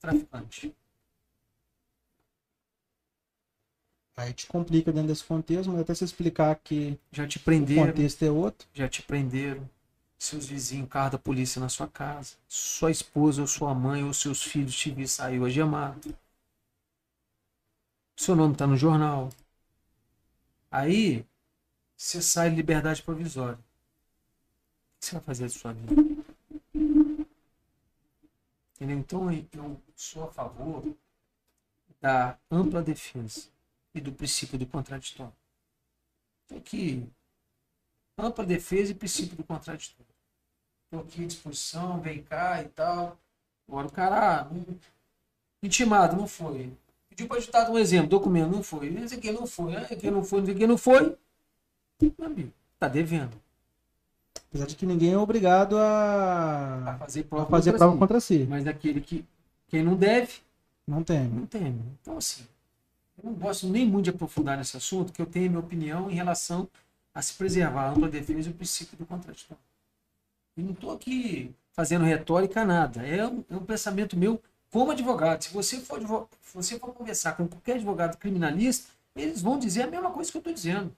[0.00, 0.74] traficante?
[4.16, 7.86] Aí te complica dentro desse contexto, mas até se explicar que já te prenderam, o
[7.86, 8.68] contexto é outro.
[8.72, 9.68] Já te prenderam.
[10.16, 12.36] Seus vizinhos, carro da polícia na sua casa.
[12.48, 16.16] Sua esposa ou sua mãe ou seus filhos te viram saiu algemado.
[18.16, 19.30] Seu nome está no jornal.
[20.70, 21.26] Aí,
[21.96, 23.56] você sai de liberdade provisória.
[23.56, 26.13] O que você vai fazer da sua vida?
[28.74, 28.98] Entendeu?
[28.98, 30.94] Então, eu sou a favor
[32.00, 33.48] da ampla defesa
[33.94, 35.32] e do princípio do contraditório.
[36.42, 37.08] Estou aqui.
[38.18, 40.12] Ampla defesa e princípio do contraditório.
[40.84, 43.18] Estou aqui à disposição, vem cá e tal.
[43.68, 44.50] Agora o cara, ah,
[45.62, 46.72] intimado, não foi.
[47.08, 48.88] Pediu para editar um exemplo, documento, não foi.
[48.88, 51.16] Esse aqui não foi, esse aqui não foi, esse aqui não foi.
[52.00, 53.40] Meu amigo, tá devendo.
[54.54, 57.98] Apesar de que ninguém é obrigado a, a fazer prova, a fazer contra, prova si.
[57.98, 58.46] contra si.
[58.48, 59.24] Mas aquele que
[59.66, 60.34] quem não deve,
[60.86, 61.26] não tem.
[61.26, 61.76] Não tem.
[62.00, 62.46] Então, assim,
[63.18, 66.14] eu não gosto nem muito de aprofundar nesse assunto, que eu tenho minha opinião em
[66.14, 66.68] relação
[67.12, 69.60] a se preservar a ampla defesa e o princípio do contraditório.
[70.56, 73.04] E não estou aqui fazendo retórica nada.
[73.04, 74.40] É um, é um pensamento meu
[74.70, 76.00] como advogado, se você for,
[76.42, 80.36] se você for conversar com qualquer advogado criminalista, eles vão dizer a mesma coisa que
[80.36, 80.94] eu estou dizendo.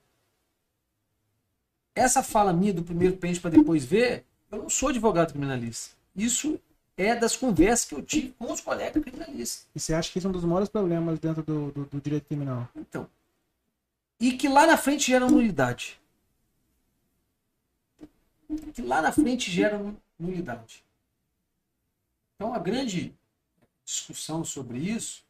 [1.96, 5.96] Essa fala minha do primeiro pente para depois ver, eu não sou advogado criminalista.
[6.14, 6.60] Isso
[6.94, 9.66] é das conversas que eu tive com os colegas criminalistas.
[9.74, 12.26] E você acha que isso é um dos maiores problemas dentro do, do, do direito
[12.26, 12.68] criminal?
[12.76, 13.08] Então.
[14.20, 15.98] E que lá na frente gera nulidade.
[18.74, 19.80] Que lá na frente gera
[20.18, 20.84] nulidade.
[22.34, 23.14] Então a grande
[23.86, 25.24] discussão sobre isso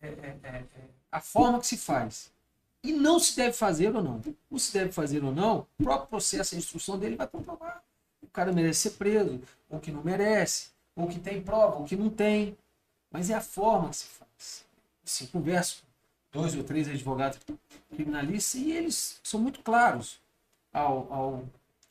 [0.00, 0.64] é, é, é, é,
[1.10, 2.30] a forma que se faz.
[2.82, 4.22] E não se deve fazer ou não.
[4.50, 7.82] O se deve fazer ou não, o próprio processo, a instrução dele vai comprovar.
[8.22, 11.96] O cara merece ser preso, ou que não merece, ou que tem prova, ou que
[11.96, 12.56] não tem.
[13.10, 14.64] Mas é a forma que se faz.
[15.04, 15.82] Assim, converso
[16.32, 17.40] com dois ou três advogados
[17.90, 20.20] criminalistas e eles são muito claros
[20.72, 21.44] ao, ao,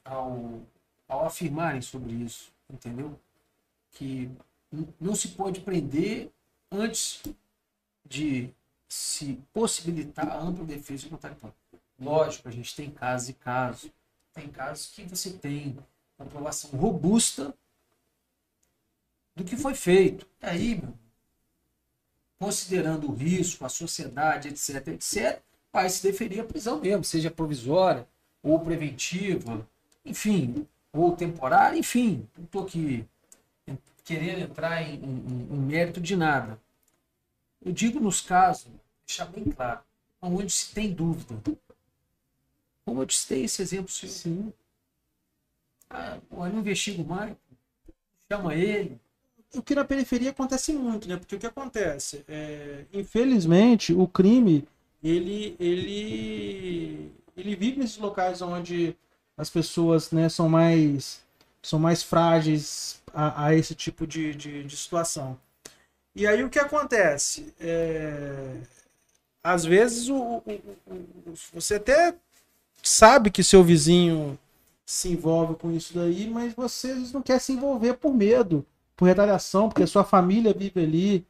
[0.05, 0.61] ao,
[1.07, 3.19] ao afirmarem sobre isso, entendeu?
[3.91, 4.29] Que
[4.99, 6.29] não se pode prender
[6.71, 7.23] antes
[8.05, 8.53] de
[8.87, 11.55] se possibilitar a ampla defesa contraditória.
[11.99, 13.91] Lógico, a gente tem casos e casos.
[14.33, 15.77] Tem casos que você tem
[16.17, 17.53] comprovação robusta
[19.35, 20.27] do que foi feito.
[20.41, 20.93] E aí, meu,
[22.39, 28.07] considerando o risco, a sociedade, etc, etc, vai se deferir a prisão mesmo, seja provisória
[28.43, 29.67] ou preventiva,
[30.05, 32.27] enfim, ou temporária, enfim.
[32.37, 33.07] Não estou aqui
[34.07, 36.57] querer entrar em, em, em mérito de nada.
[37.63, 38.71] Eu digo nos casos,
[39.05, 39.81] deixar bem claro,
[40.21, 41.35] onde se tem dúvida.
[42.85, 44.09] Como eu citei esse exemplo seu.
[44.09, 44.53] Sim.
[45.89, 47.35] Ah, eu não investigo mais,
[48.29, 48.99] chama ele.
[49.53, 51.17] O que na periferia acontece muito, né?
[51.17, 52.23] Porque o que acontece?
[52.27, 54.67] É, infelizmente, o crime,
[55.01, 58.95] ele, ele, ele vive nesses locais onde
[59.37, 61.25] as pessoas né, são mais
[61.61, 65.37] são mais frágeis a, a esse tipo de, de, de, situação.
[66.17, 67.53] E aí o que acontece?
[67.59, 68.55] É,
[69.43, 70.41] às vezes o, o,
[70.87, 72.15] o, você até
[72.81, 74.35] sabe que seu vizinho
[74.83, 79.69] se envolve com isso daí, mas você não quer se envolver por medo, por retaliação,
[79.69, 81.25] porque sua família vive ali.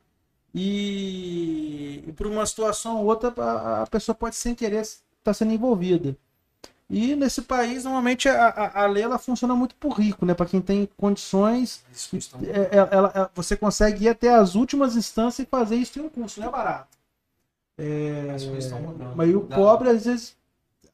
[0.56, 5.34] E, e por uma situação ou outra, a, a pessoa pode sem querer estar tá
[5.34, 6.16] sendo envolvida.
[6.90, 10.34] E nesse país, normalmente, a, a, a lei ela funciona muito por rico, né?
[10.34, 11.84] Para quem tem condições,
[12.44, 16.04] é, é, ela, ela, você consegue ir até as últimas instâncias e fazer isso em
[16.04, 16.98] um curso, não é barato.
[17.78, 18.24] É,
[19.16, 20.36] mas o pobre, às vezes,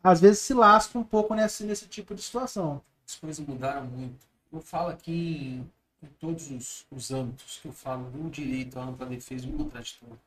[0.03, 2.82] às vezes se lasca um pouco nesse, nesse tipo de situação.
[3.08, 4.25] As coisas mudaram muito.
[4.51, 5.71] Eu falo aqui em,
[6.06, 10.19] em todos os, os âmbitos que eu falo do direito à ampla defesa e contraditório.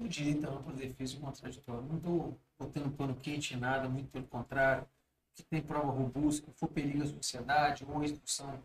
[0.00, 1.82] o direito à ampla defesa e contraditório.
[1.82, 4.86] Não estou botando pano quente em nada, muito pelo contrário.
[5.34, 8.62] Que tem prova robusta, que for perigo à sociedade, ou instrução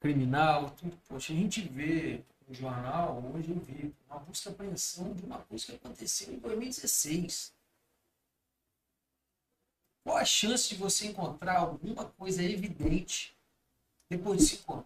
[0.00, 0.96] criminal, tudo.
[1.08, 5.66] Poxa, a gente vê no jornal, hoje eu vi, uma busca apreensão de uma coisa
[5.66, 7.54] que aconteceu em 2016.
[10.02, 13.36] Qual a chance de você encontrar alguma coisa evidente
[14.08, 14.84] depois de cinco?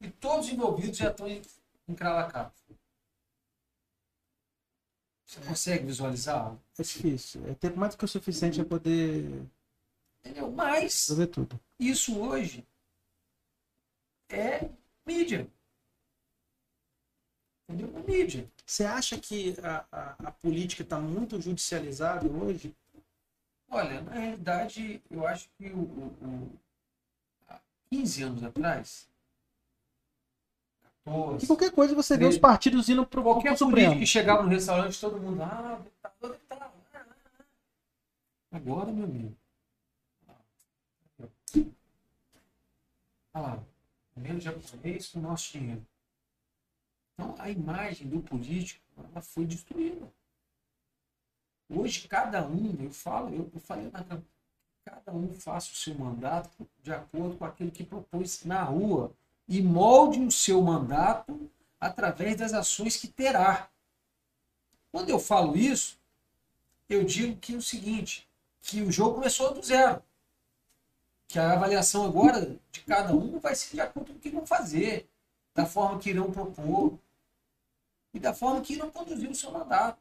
[0.00, 1.26] E todos os envolvidos já estão
[1.96, 2.60] cravacato.
[5.32, 6.54] Você consegue visualizar?
[6.78, 7.46] É difícil.
[7.48, 9.42] É tempo mais do que o suficiente para poder
[10.20, 10.50] Entendeu?
[10.52, 11.60] Mas resolver tudo.
[11.80, 12.66] isso hoje
[14.28, 14.68] é
[15.06, 15.48] mídia.
[17.68, 17.96] Entendeu?
[17.96, 18.50] É mídia.
[18.66, 22.74] Você acha que a, a, a política está muito judicializada hoje?
[23.70, 26.58] Olha, na realidade, eu acho que o, o, o-
[27.48, 27.58] há
[27.90, 29.08] 15 anos atrás,
[31.04, 33.98] Que 14, qualquer coisa você vê os partidos indo pro, qualquer pro político Supremo.
[33.98, 36.72] que chegava no restaurante, todo mundo, ah, ah, ah, ah."
[38.52, 39.36] Agora, meu amigo.
[43.34, 43.64] Olha lá,
[44.16, 45.84] menos japonês com o nosso dinheiro.
[47.14, 50.06] Então, a imagem do político ela foi destruída.
[51.68, 54.26] Hoje, cada um, eu falo, eu, eu falei na campanha,
[54.84, 59.12] cada um faça o seu mandato de acordo com aquilo que propôs na rua
[59.48, 61.50] e molde o seu mandato
[61.80, 63.68] através das ações que terá.
[64.90, 65.98] Quando eu falo isso,
[66.88, 68.28] eu digo que é o seguinte,
[68.60, 70.02] que o jogo começou do zero.
[71.26, 74.46] Que a avaliação agora de cada um vai ser de acordo com o que vão
[74.46, 75.08] fazer,
[75.54, 76.98] da forma que irão propor
[78.14, 80.00] e da forma que irão conduzir o seu mandato.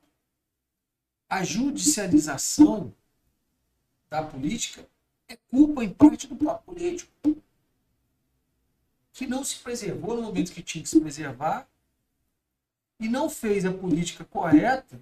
[1.30, 2.94] A judicialização
[4.10, 4.86] da política
[5.30, 7.12] é culpa, em parte, do próprio político.
[9.14, 11.68] Que não se preservou no momento que tinha que se preservar
[13.00, 15.02] e não fez a política correta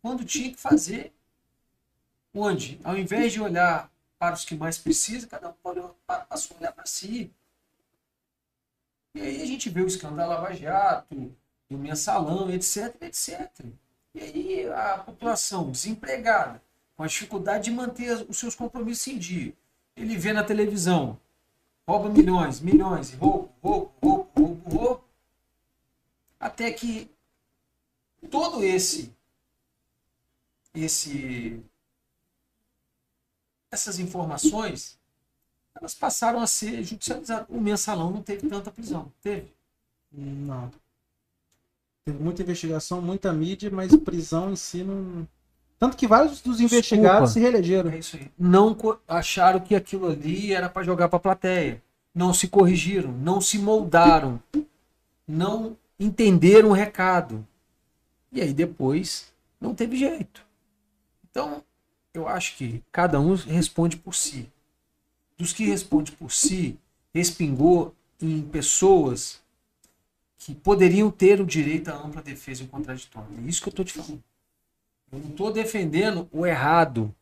[0.00, 1.12] quando tinha que fazer.
[2.32, 5.94] Onde, ao invés de olhar para os que mais precisam, cada um
[6.28, 7.32] passou a olhar para si.
[9.14, 11.34] E aí a gente vê o escândalo Lava Jato,
[11.68, 13.50] do mensalão, etc, etc.
[14.14, 16.62] E aí a população desempregada,
[16.96, 19.52] com a dificuldade de manter os seus compromissos em dia.
[19.96, 21.18] Ele vê na televisão,
[21.86, 25.04] rouba milhões, milhões, roubo, roubo, roubo, roubo, roubo,
[26.38, 27.10] até que
[28.30, 29.14] todo esse
[30.74, 31.62] esse
[33.70, 34.98] essas informações
[35.74, 37.46] elas passaram a ser judicializadas.
[37.48, 39.54] O mensalão não teve tanta prisão, teve.
[40.10, 40.70] Não.
[42.04, 45.28] Teve muita investigação, muita mídia, mas prisão em si não.
[45.78, 47.90] Tanto que vários dos investigados se reelegeram.
[47.90, 48.30] É isso aí.
[48.38, 51.82] Não acharam que aquilo ali era para jogar para a plateia.
[52.14, 54.40] Não se corrigiram, não se moldaram,
[55.28, 57.46] não entenderam o recado.
[58.32, 60.42] E aí depois não teve jeito.
[61.30, 61.62] Então,
[62.14, 64.50] eu acho que cada um responde por si.
[65.36, 66.78] Dos que responde por si,
[67.14, 69.42] respingou em pessoas
[70.38, 73.28] que poderiam ter o direito à ampla defesa e contraditório.
[73.38, 74.22] É isso que eu estou te falando.
[75.16, 77.14] Eu não estou defendendo o errado.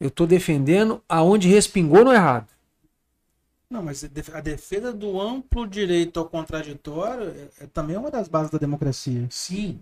[0.00, 2.48] Eu estou defendendo aonde respingou no errado.
[3.70, 8.50] Não, mas a defesa do amplo direito ao contraditório é, é também uma das bases
[8.50, 9.26] da democracia.
[9.30, 9.80] Sim.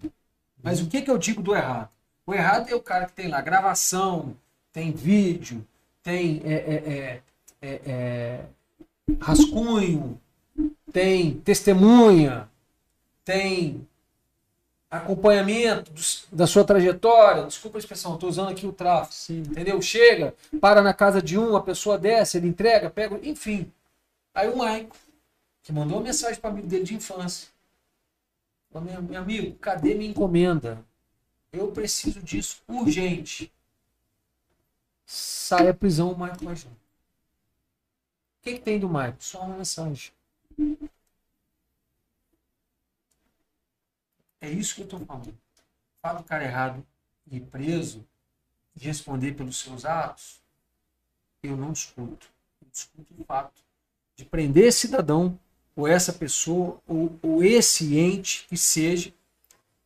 [0.63, 1.89] Mas o que, que eu digo do errado?
[2.27, 4.37] O errado é o cara que tem lá gravação,
[4.73, 5.67] tem vídeo,
[6.03, 7.23] tem é, é, é,
[7.63, 8.45] é, é,
[9.21, 10.21] rascunho,
[10.93, 12.49] tem testemunha,
[13.25, 13.87] tem
[14.91, 17.45] acompanhamento dos- da sua trajetória.
[17.45, 19.15] Desculpa a expressão, estou usando aqui o tráfico.
[19.15, 19.41] Sim.
[19.41, 19.81] Entendeu?
[19.81, 23.73] Chega, para na casa de um, a pessoa desce, ele entrega, pega, enfim.
[24.35, 24.97] Aí o Maico,
[25.63, 27.49] que mandou uma mensagem para amigo dele de infância.
[28.73, 30.85] Falou, meu, meu amigo, cadê minha encomenda?
[31.53, 33.53] Eu preciso disso urgente.
[35.05, 36.75] Sai a prisão, o Maico vai junto.
[36.75, 39.19] O que, que tem do Maico?
[39.23, 40.13] Só uma mensagem.
[44.41, 45.37] É isso que eu estou falando.
[46.03, 46.87] Fala o cara errado
[47.31, 48.07] e preso
[48.75, 50.41] e responder pelos seus atos,
[51.43, 52.29] eu não escuto.
[52.63, 53.63] Eu discuto o fato
[54.17, 55.39] de prender esse cidadão,
[55.75, 59.13] ou essa pessoa, ou, ou esse ente que seja,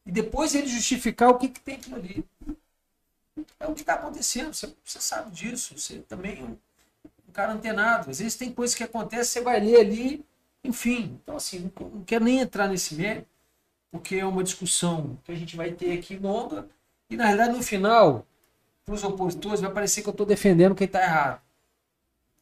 [0.07, 2.25] e depois ele justificar o que, que tem ali.
[3.59, 6.57] É o que está acontecendo, você, você sabe disso, você também é um,
[7.29, 8.11] um cara antenado.
[8.11, 10.25] Às vezes tem coisas que acontecem, você vai ler ali,
[10.63, 11.19] enfim.
[11.23, 13.29] Então, assim, não, não quero nem entrar nesse mérito,
[13.95, 16.69] porque é uma discussão que a gente vai ter aqui longa,
[17.09, 18.27] e na realidade, no final,
[18.85, 21.41] para os opositores, vai parecer que eu estou defendendo quem está errado.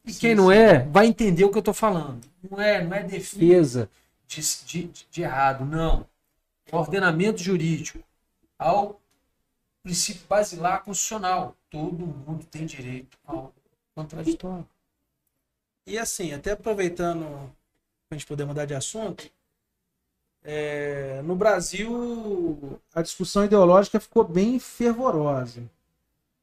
[0.03, 0.55] E Sim, quem não sim.
[0.55, 2.25] é, vai entender o que eu estou falando.
[2.49, 3.87] Não é, não é defesa
[4.27, 6.07] de, de, de errado, não.
[6.65, 7.99] É ordenamento jurídico.
[8.57, 8.99] ao
[9.83, 11.55] princípio basilar constitucional.
[11.69, 13.53] Todo mundo tem direito ao
[13.93, 14.67] contraditório.
[15.85, 17.25] E assim, até aproveitando
[18.09, 19.29] para a gente poder mudar de assunto,
[20.43, 25.63] é, no Brasil a discussão ideológica ficou bem fervorosa.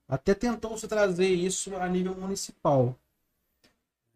[0.09, 2.97] Até tentou se trazer isso a nível municipal.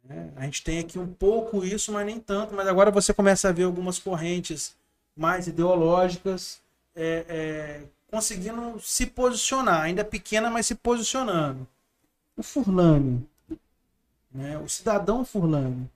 [0.09, 2.55] É, a gente tem aqui um pouco isso, mas nem tanto.
[2.55, 4.75] Mas agora você começa a ver algumas correntes
[5.17, 6.61] mais ideológicas
[6.97, 11.67] é, é, conseguindo se posicionar, ainda pequena, mas se posicionando.
[12.37, 13.27] O Furlane,
[14.33, 15.89] né, o cidadão Furlane,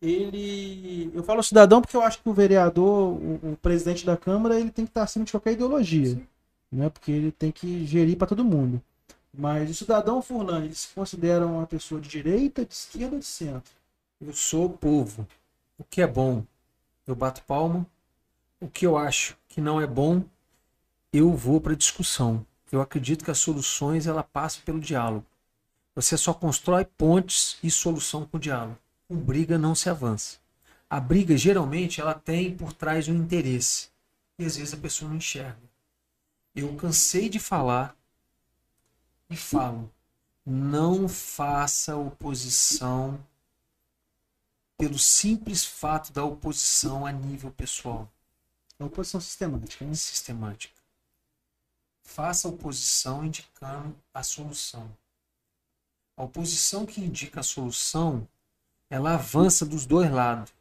[0.00, 1.10] ele.
[1.14, 4.70] Eu falo cidadão porque eu acho que o vereador, o, o presidente da Câmara, ele
[4.70, 6.20] tem que estar acima de qualquer ideologia.
[6.72, 8.80] Né, porque ele tem que gerir para todo mundo.
[9.32, 13.26] Mas o cidadão Furlane, ele se considera uma pessoa de direita, de esquerda ou de
[13.26, 13.72] centro?
[14.20, 15.26] Eu sou povo.
[15.78, 16.44] O que é bom,
[17.06, 17.86] eu bato palma.
[18.60, 20.22] O que eu acho que não é bom,
[21.12, 22.44] eu vou para discussão.
[22.70, 25.26] Eu acredito que as soluções ela passam pelo diálogo.
[25.94, 28.78] Você só constrói pontes e solução com diálogo.
[29.10, 30.38] Com briga não se avança.
[30.88, 33.88] A briga geralmente ela tem por trás um interesse
[34.38, 35.68] e às vezes a pessoa não enxerga.
[36.54, 37.96] Eu cansei de falar
[39.28, 39.92] e falo:
[40.46, 43.18] não faça oposição
[44.78, 48.08] pelo simples fato da oposição a nível pessoal.
[48.78, 49.84] A oposição sistemática.
[49.84, 49.92] Né?
[49.92, 50.80] Sistemática.
[52.04, 54.88] Faça oposição indicando a solução.
[56.16, 58.28] A oposição que indica a solução,
[58.90, 60.52] ela avança dos dois lados,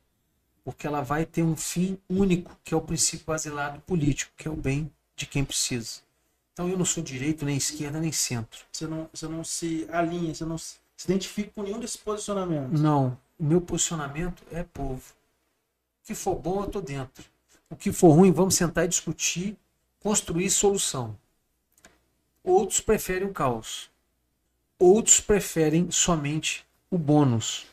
[0.64, 4.52] porque ela vai ter um fim único, que é o princípio basilado político, que é
[4.52, 6.02] o bem de quem precisa.
[6.54, 8.60] Então eu não sou direito, nem esquerda, nem centro.
[8.72, 12.80] Você não, você não se alinha, você não se identifica com nenhum desses posicionamentos.
[12.80, 13.18] Não.
[13.40, 15.02] O meu posicionamento é povo.
[16.04, 17.24] O que for bom, eu estou dentro.
[17.70, 19.58] O que for ruim, vamos sentar e discutir,
[20.00, 21.18] construir solução.
[22.44, 23.90] Outros preferem o caos.
[24.78, 27.66] Outros preferem somente o bônus.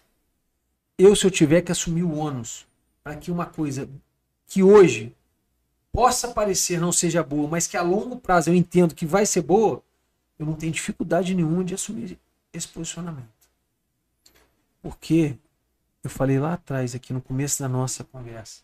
[0.98, 2.66] Eu, se eu tiver que assumir o ônus
[3.02, 3.88] para que uma coisa
[4.46, 5.14] que hoje
[5.92, 9.42] possa parecer não seja boa, mas que a longo prazo eu entendo que vai ser
[9.42, 9.82] boa,
[10.38, 12.18] eu não tenho dificuldade nenhuma de assumir
[12.52, 13.28] esse posicionamento.
[14.82, 15.36] Porque
[16.02, 18.62] eu falei lá atrás, aqui no começo da nossa conversa,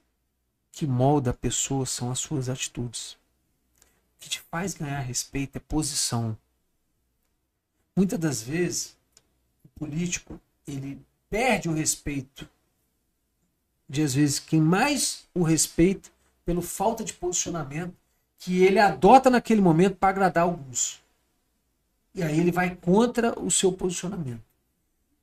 [0.71, 3.13] que molda a pessoa são as suas atitudes.
[3.13, 6.37] O que te faz ganhar respeito é posição.
[7.97, 8.97] Muitas das vezes,
[9.65, 11.01] o político ele
[11.33, 12.47] perde o respeito
[13.89, 16.11] de às vezes quem mais o respeita
[16.45, 17.95] pelo falta de posicionamento
[18.39, 21.03] que ele adota naquele momento para agradar alguns.
[22.15, 24.43] E aí ele vai contra o seu posicionamento.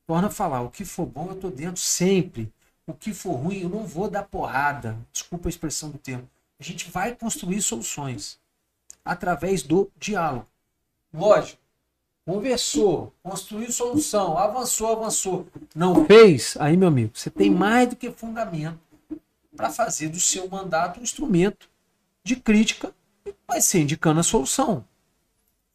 [0.08, 2.52] Torna a falar, o que for bom eu estou dentro sempre.
[2.88, 4.98] O que for ruim eu não vou dar porrada.
[5.14, 6.28] Desculpa a expressão do termo.
[6.60, 8.40] A gente vai construir soluções
[9.06, 10.48] através do diálogo.
[11.14, 11.62] Lógico,
[12.30, 15.48] conversou, construiu solução, avançou, avançou.
[15.74, 16.56] Não fez?
[16.60, 18.80] Aí, meu amigo, você tem mais do que fundamento
[19.58, 21.68] para fazer do seu mandato um instrumento
[22.24, 22.94] de crítica
[23.26, 24.86] e vai ser indicando a solução.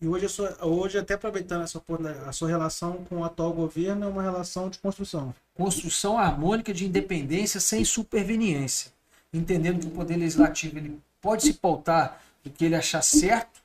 [0.01, 1.83] E hoje, sua, hoje até aproveitando a sua,
[2.29, 5.35] a sua relação com o atual governo, é uma relação de construção.
[5.55, 8.93] Construção harmônica de independência sem superveniência.
[9.33, 13.64] Entendendo que o Poder Legislativo ele pode se pautar do que ele achar certo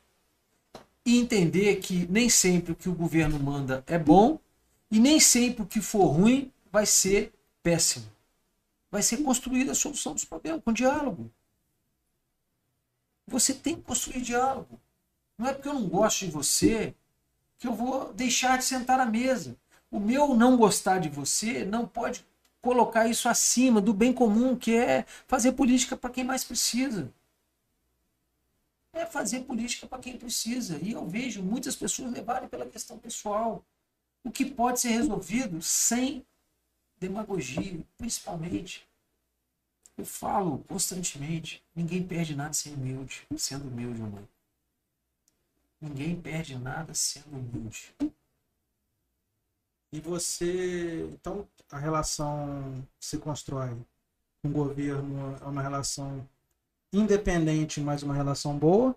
[1.06, 4.40] e entender que nem sempre o que o governo manda é bom
[4.92, 7.34] e nem sempre o que for ruim vai ser
[7.64, 8.10] péssimo
[8.92, 11.32] vai ser construída a solução dos problemas com diálogo.
[13.28, 14.80] Você tem que construir diálogo.
[15.38, 16.94] Não é porque eu não gosto de você
[17.58, 19.56] que eu vou deixar de sentar à mesa.
[19.92, 22.26] O meu não gostar de você não pode
[22.62, 27.12] colocar isso acima do bem comum, que é fazer política para quem mais precisa.
[28.94, 30.78] É fazer política para quem precisa.
[30.78, 33.64] E eu vejo muitas pessoas levarem pela questão pessoal.
[34.24, 36.26] O que pode ser resolvido sem
[37.00, 38.88] demagogia, principalmente.
[39.98, 44.28] Eu falo constantemente, ninguém perde nada sendo humilde, sendo humilde, mãe.
[45.82, 47.94] Ninguém perde nada sendo humilde.
[49.92, 53.76] E você, então, a relação que se constrói
[54.42, 56.28] com o governo é uma relação
[56.92, 58.96] independente, mas uma relação boa.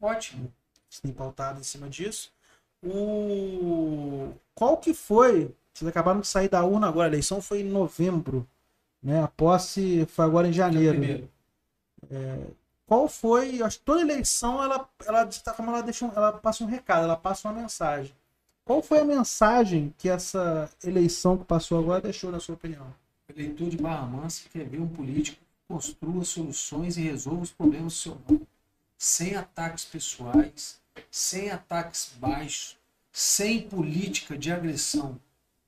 [0.00, 0.52] Ótimo.
[0.88, 2.32] Você tem pautado em cima disso.
[2.82, 4.32] O...
[4.54, 8.46] Qual que foi vocês acabaram de sair da urna agora, a eleição foi em novembro.
[9.02, 9.22] Né?
[9.22, 11.26] A posse foi agora em janeiro.
[12.10, 12.46] É,
[12.86, 13.62] qual foi.
[13.62, 17.16] Acho que toda eleição ela, ela, certa forma, ela, deixa ela passa um recado, ela
[17.16, 18.14] passa uma mensagem.
[18.64, 22.86] Qual foi a mensagem que essa eleição que passou agora deixou, na sua opinião?
[23.28, 27.92] Eleitor de Barra Mansa quer ver um político que construa soluções e resolva os problemas
[27.92, 28.44] do seu nome.
[28.98, 32.76] sem ataques pessoais, sem ataques baixos,
[33.12, 35.18] sem política de agressão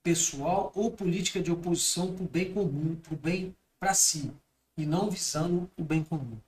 [0.03, 4.33] pessoal ou política de oposição para o bem comum, para o bem para si,
[4.77, 6.39] e não visando o bem comum.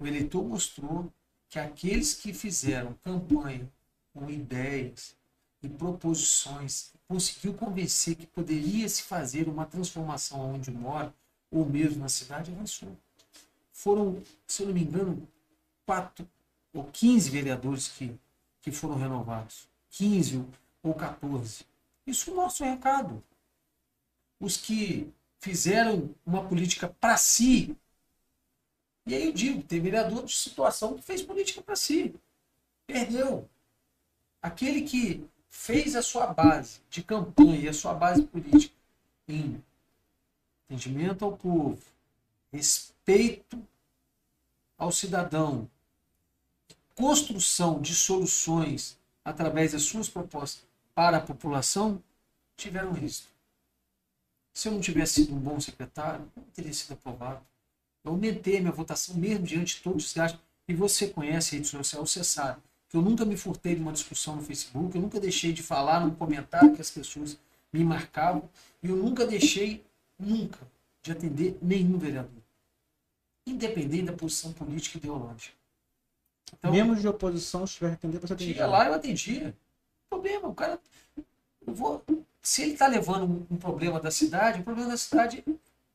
[0.00, 1.10] O eleitor mostrou
[1.48, 3.70] que aqueles que fizeram campanha
[4.12, 5.14] com ideias
[5.62, 11.14] e proposições conseguiu convencer que poderia se fazer uma transformação onde mora,
[11.54, 12.96] ou mesmo na cidade, avançou.
[13.72, 15.26] Foram, se eu não me engano,
[15.86, 16.28] quatro
[16.72, 18.18] ou 15 vereadores que,
[18.60, 19.68] que foram renovados.
[19.90, 20.44] 15
[20.82, 21.64] ou 14.
[22.04, 23.22] Isso mostra o recado.
[24.40, 27.76] Os que fizeram uma política para si.
[29.06, 32.14] E aí eu digo, tem vereador de situação que fez política para si.
[32.86, 33.48] Perdeu.
[34.42, 38.74] Aquele que fez a sua base de campanha a sua base política
[39.28, 39.62] em
[40.66, 41.80] atendimento ao povo,
[42.52, 43.62] respeito
[44.78, 45.68] ao cidadão,
[46.94, 52.02] construção de soluções através das suas propostas para a população,
[52.56, 53.28] tiveram êxito.
[54.52, 57.40] Se eu não tivesse sido um bom secretário, não teria sido aprovado.
[58.04, 60.40] Eu aumentei a minha votação mesmo diante de todos os gastos.
[60.68, 63.92] E você conhece a rede social, você sabe que eu nunca me furtei de uma
[63.92, 67.36] discussão no Facebook, eu nunca deixei de falar num comentário que as pessoas
[67.72, 68.48] me marcavam,
[68.80, 69.84] e eu nunca deixei,
[70.18, 70.60] nunca,
[71.02, 72.42] de atender nenhum vereador.
[73.46, 75.54] Independente da posição política e ideológica.
[76.58, 78.56] Então, Mesmo de oposição, se tiver atender, você atendia.
[78.56, 79.54] Ia lá, eu atendia.
[80.08, 80.80] Problema, o cara.
[81.66, 82.04] Eu vou,
[82.42, 85.44] se ele está levando um, um, problema da cidade, o problema da cidade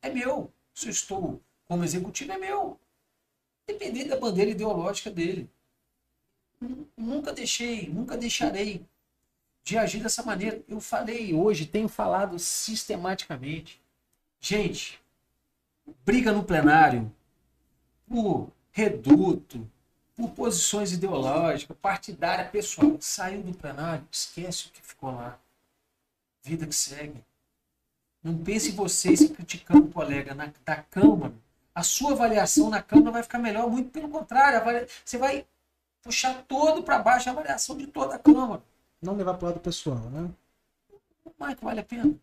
[0.02, 0.52] é meu.
[0.74, 2.80] Se eu estou como executivo, é meu.
[3.68, 5.50] Independente da bandeira ideológica dele.
[6.98, 8.86] Nunca deixei, nunca deixarei
[9.64, 10.62] de agir dessa maneira.
[10.68, 13.80] Eu falei hoje, tenho falado sistematicamente.
[14.40, 15.02] Gente,
[16.06, 17.12] briga no plenário
[18.08, 19.70] por reduto,
[20.16, 22.98] por posições ideológicas, partidária, pessoal.
[23.00, 25.38] Saiu do plenário, esquece o que ficou lá.
[26.42, 27.24] Vida que segue.
[28.24, 31.34] Não pense em vocês criticando o colega na, da Câmara.
[31.74, 34.88] A sua avaliação na Câmara vai ficar melhor, muito pelo contrário.
[35.06, 35.46] Você vai
[36.02, 38.62] puxar todo para baixo a avaliação de toda a Câmara.
[39.02, 40.30] Não levar para o lado pessoal, né?
[41.24, 42.14] Que vale a pena.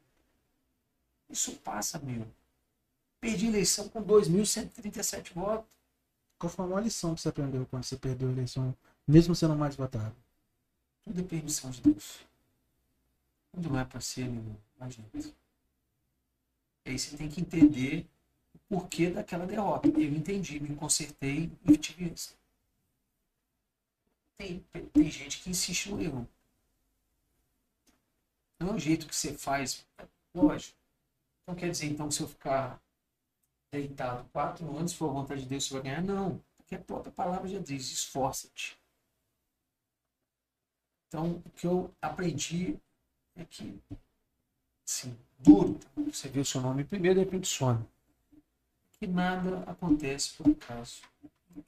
[1.29, 2.27] Isso passa, meu.
[3.20, 5.74] Perdi a eleição com 2.137 votos.
[6.39, 9.57] Qual foi a maior lição que você aprendeu quando você perdeu a eleição, mesmo sendo
[9.57, 10.14] mais votado?
[11.03, 12.20] Tudo é permissão de Deus.
[13.53, 15.18] Tudo não é para ser, não adianta.
[15.18, 18.07] E aí você tem que entender
[18.55, 19.89] o porquê daquela derrota.
[19.89, 22.37] Eu entendi, me consertei e tive isso.
[24.37, 26.29] Tem, tem gente que insiste no erro.
[28.61, 29.87] Não é o jeito que você faz.
[30.35, 30.77] Lógico.
[31.47, 32.82] Então quer dizer, então, se eu ficar
[33.72, 36.03] deitado quatro anos, se for vontade de Deus, você vai ganhar?
[36.03, 36.42] Não.
[36.57, 38.76] Porque a própria palavra já diz, esforça-te.
[41.07, 42.76] Então, o que eu aprendi
[43.36, 43.80] é que,
[44.84, 47.86] sim, duro, você vê o seu nome primeiro, de repente some.
[48.99, 51.03] Que nada acontece por acaso.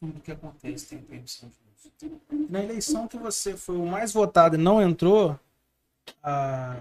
[0.00, 2.50] Tudo que acontece tem permissão de Deus.
[2.50, 5.38] Na eleição que você foi o mais votado e não entrou,
[6.22, 6.76] ah,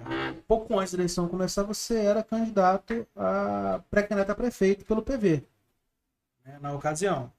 [0.47, 5.43] pouco antes da eleição começar, você era candidato a pré-candidato a prefeito pelo PV,
[6.45, 7.31] né, na ocasião.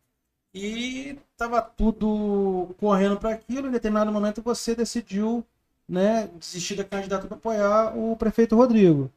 [0.54, 3.68] E estava tudo correndo para aquilo.
[3.68, 5.44] Em determinado momento, você decidiu
[5.88, 9.10] né, desistir da candidata para apoiar o prefeito Rodrigo.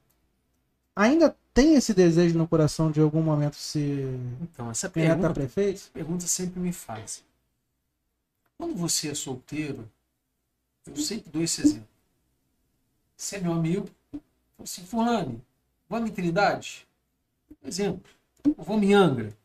[0.95, 5.89] Ainda tem esse desejo no coração de algum momento ser então, essa pergunta, prefeito?
[5.93, 7.24] pergunta sempre me faz.
[8.57, 9.89] Quando você é solteiro,
[10.86, 11.90] eu sempre dou esse exemplo.
[13.22, 13.88] Você é meu amigo,
[14.57, 15.45] assim, fulano,
[15.88, 16.88] vamos em Trindade?
[17.59, 18.11] Por exemplo,
[18.57, 19.38] vamos em Angra.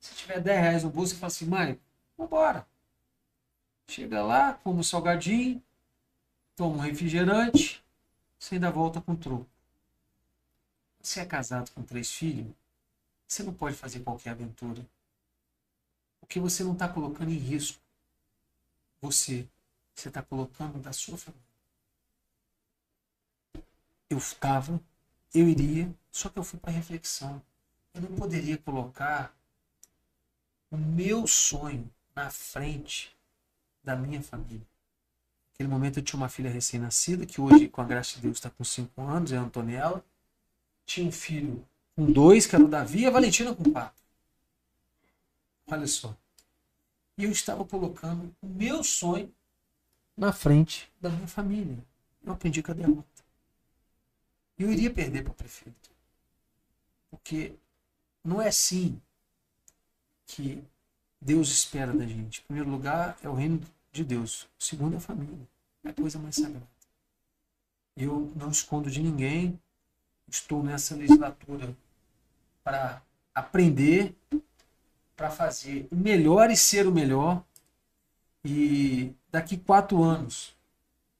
[0.00, 1.80] Se tiver 10 reais no bolso, você fala assim, mãe,
[2.16, 2.66] vambora.
[3.86, 5.62] Chega lá, come um salgadinho,
[6.56, 7.80] toma um refrigerante,
[8.36, 9.46] você ainda volta com troco.
[11.00, 12.52] Você é casado com três filhos,
[13.24, 14.84] você não pode fazer qualquer aventura.
[16.18, 17.80] Porque você não está colocando em risco
[19.00, 19.46] você.
[19.94, 21.47] Você está colocando da sua família
[24.10, 24.80] eu estava,
[25.34, 27.42] eu iria, só que eu fui para reflexão.
[27.94, 29.34] Eu não poderia colocar
[30.70, 33.16] o meu sonho na frente
[33.82, 34.66] da minha família.
[35.52, 38.50] Naquele momento eu tinha uma filha recém-nascida, que hoje, com a graça de Deus, está
[38.50, 40.04] com 5 anos, é a Antoniela.
[40.86, 44.00] Tinha um filho com dois, que era o Davi, e a Valentina com quatro.
[45.66, 46.16] Olha só.
[47.16, 49.32] E eu estava colocando o meu sonho
[50.16, 51.76] na frente da minha família.
[52.24, 53.17] Eu aprendi com a derrota
[54.64, 55.90] eu iria perder para o prefeito.
[57.10, 57.54] Porque
[58.24, 59.00] não é assim
[60.26, 60.62] que
[61.20, 62.40] Deus espera da gente?
[62.40, 63.60] Em primeiro lugar, é o reino
[63.92, 64.42] de Deus.
[64.58, 65.48] O segundo é a família.
[65.84, 66.66] É a coisa mais sagrada.
[67.96, 69.58] Eu não escondo de ninguém.
[70.28, 71.74] Estou nessa legislatura
[72.62, 73.02] para
[73.34, 74.14] aprender,
[75.16, 77.42] para fazer o melhor e ser o melhor.
[78.44, 80.54] E daqui quatro anos,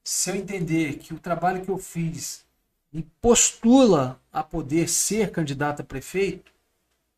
[0.05, 2.47] se eu entender que o trabalho que eu fiz
[2.93, 6.53] me postula a poder ser candidato a prefeito,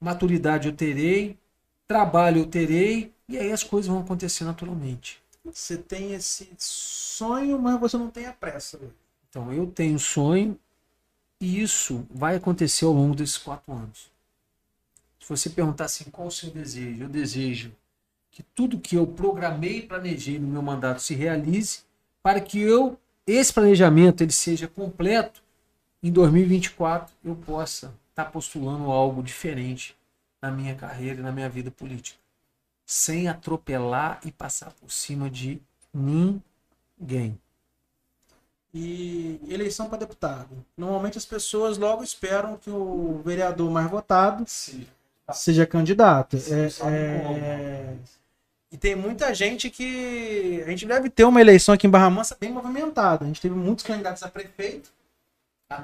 [0.00, 1.38] maturidade eu terei,
[1.86, 5.22] trabalho eu terei, e aí as coisas vão acontecer naturalmente.
[5.44, 8.78] Você tem esse sonho, mas você não tem a pressa.
[9.28, 10.58] Então eu tenho sonho
[11.40, 14.10] e isso vai acontecer ao longo desses quatro anos.
[15.18, 17.04] Se você perguntar assim, qual o seu desejo?
[17.04, 17.72] Eu desejo
[18.30, 21.80] que tudo que eu programei e planejei no meu mandato se realize
[22.22, 25.42] para que eu esse planejamento ele seja completo
[26.02, 29.96] em 2024 eu possa estar tá postulando algo diferente
[30.40, 32.18] na minha carreira e na minha vida política,
[32.86, 35.60] sem atropelar e passar por cima de
[35.92, 37.38] ninguém.
[38.72, 40.64] E eleição para deputado.
[40.76, 44.86] Normalmente as pessoas logo esperam que o vereador mais votado Sim.
[45.32, 46.38] seja candidato.
[46.38, 47.96] Sim, é, é...
[48.72, 50.62] E tem muita gente que.
[50.64, 53.24] A gente deve ter uma eleição aqui em Barra Mansa bem movimentada.
[53.24, 54.92] A gente teve muitos candidatos a prefeito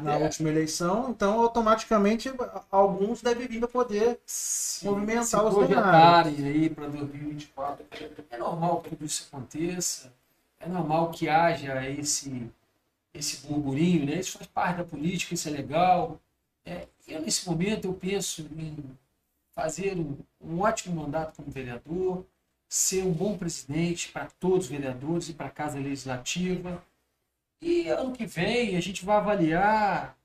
[0.02, 2.32] Na última eleição, então automaticamente
[2.72, 6.44] alguns devem vir para poder se, movimentar se os cenários.
[6.44, 7.86] aí para 2024.
[8.28, 10.12] É normal que tudo isso aconteça.
[10.58, 12.50] É normal que haja esse,
[13.14, 14.16] esse burburinho, né?
[14.16, 16.20] Isso faz parte da política, isso é legal.
[16.64, 18.76] É, eu, nesse momento, eu penso em
[19.54, 22.24] fazer um, um ótimo mandato como vereador,
[22.68, 26.82] ser um bom presidente para todos os vereadores e para a Casa Legislativa.
[27.60, 30.16] E ano que vem a gente vai avaliar.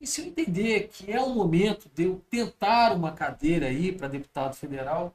[0.00, 4.08] E se eu entender que é um momento de eu tentar uma cadeira aí para
[4.08, 5.14] deputado federal,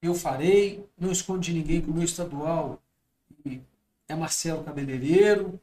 [0.00, 0.88] eu farei.
[0.96, 2.80] Não escondi ninguém que o meu estadual
[4.08, 5.60] é Marcelo Cabeleireiro.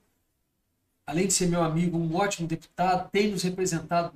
[1.05, 4.13] Além de ser meu amigo, um ótimo deputado, tem nos representado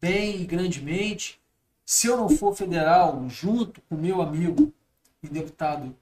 [0.00, 1.40] bem e grandemente.
[1.84, 4.72] Se eu não for federal, junto com meu amigo
[5.22, 5.94] e deputado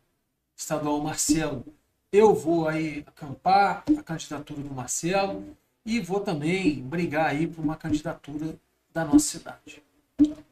[0.56, 1.64] estadual Marcelo,
[2.12, 5.44] eu vou aí acampar a candidatura do Marcelo
[5.84, 8.54] e vou também brigar aí por uma candidatura
[8.92, 9.82] da nossa cidade.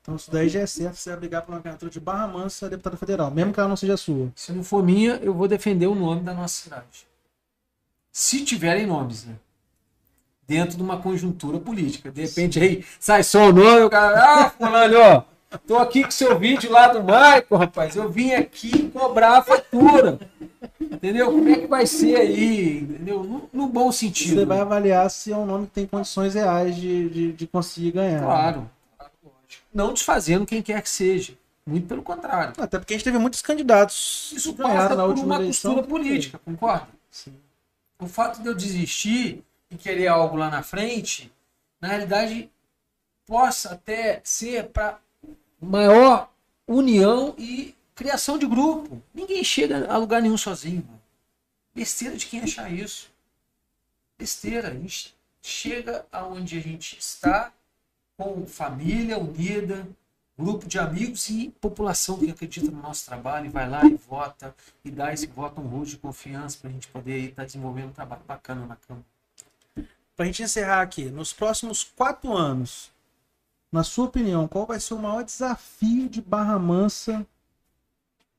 [0.00, 2.66] Então isso daí já é certo, você vai brigar por uma candidatura de Barra Mansa
[2.66, 4.30] a deputada federal, mesmo que ela não seja sua.
[4.36, 7.08] Se não for minha, eu vou defender o nome da nossa cidade.
[8.12, 9.34] Se tiverem nomes, né?
[10.46, 12.10] Dentro de uma conjuntura política.
[12.12, 15.24] De repente aí sai só o nome, o cara, ah, fulano, ó,
[15.66, 17.96] Tô aqui com seu vídeo lá do Michael, rapaz.
[17.96, 20.18] Eu vim aqui cobrar a fatura.
[20.90, 21.26] Entendeu?
[21.30, 22.80] Como é que vai ser aí?
[22.80, 23.22] Entendeu?
[23.24, 24.40] No, no bom sentido.
[24.40, 27.92] Você vai avaliar se é um nome que tem condições reais de, de, de conseguir
[27.92, 28.22] ganhar.
[28.22, 28.70] Claro.
[29.72, 31.34] Não desfazendo quem quer que seja.
[31.66, 32.54] Muito pelo contrário.
[32.58, 35.74] Até porque a gente teve muitos candidatos Isso passa na última uma eleição.
[35.74, 36.88] costura política, concorda?
[37.10, 37.34] Sim.
[37.98, 41.32] O fato de eu desistir e querer algo lá na frente,
[41.80, 42.48] na realidade,
[43.26, 44.98] possa até ser para
[45.60, 46.30] maior
[46.68, 49.02] união e criação de grupo.
[49.12, 50.88] Ninguém chega a lugar nenhum sozinho.
[51.74, 53.10] Besteira de quem achar isso.
[54.16, 54.68] Besteira.
[54.68, 57.52] A gente chega aonde a gente está
[58.16, 59.86] com família unida,
[60.38, 64.54] grupo de amigos e população que acredita no nosso trabalho e vai lá e vota
[64.84, 67.92] e dá esse voto honroso de confiança para a gente poder estar tá desenvolvendo um
[67.92, 69.06] trabalho bacana na Câmara.
[70.14, 72.90] Para a gente encerrar aqui, nos próximos quatro anos,
[73.70, 77.26] na sua opinião, qual vai ser o maior desafio de Barra Mansa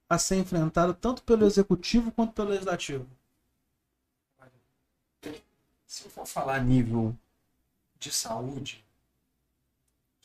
[0.10, 3.08] a ser enfrentado tanto pelo executivo quanto pelo legislativo?
[5.86, 7.16] Se eu for falar nível
[7.98, 8.84] de saúde,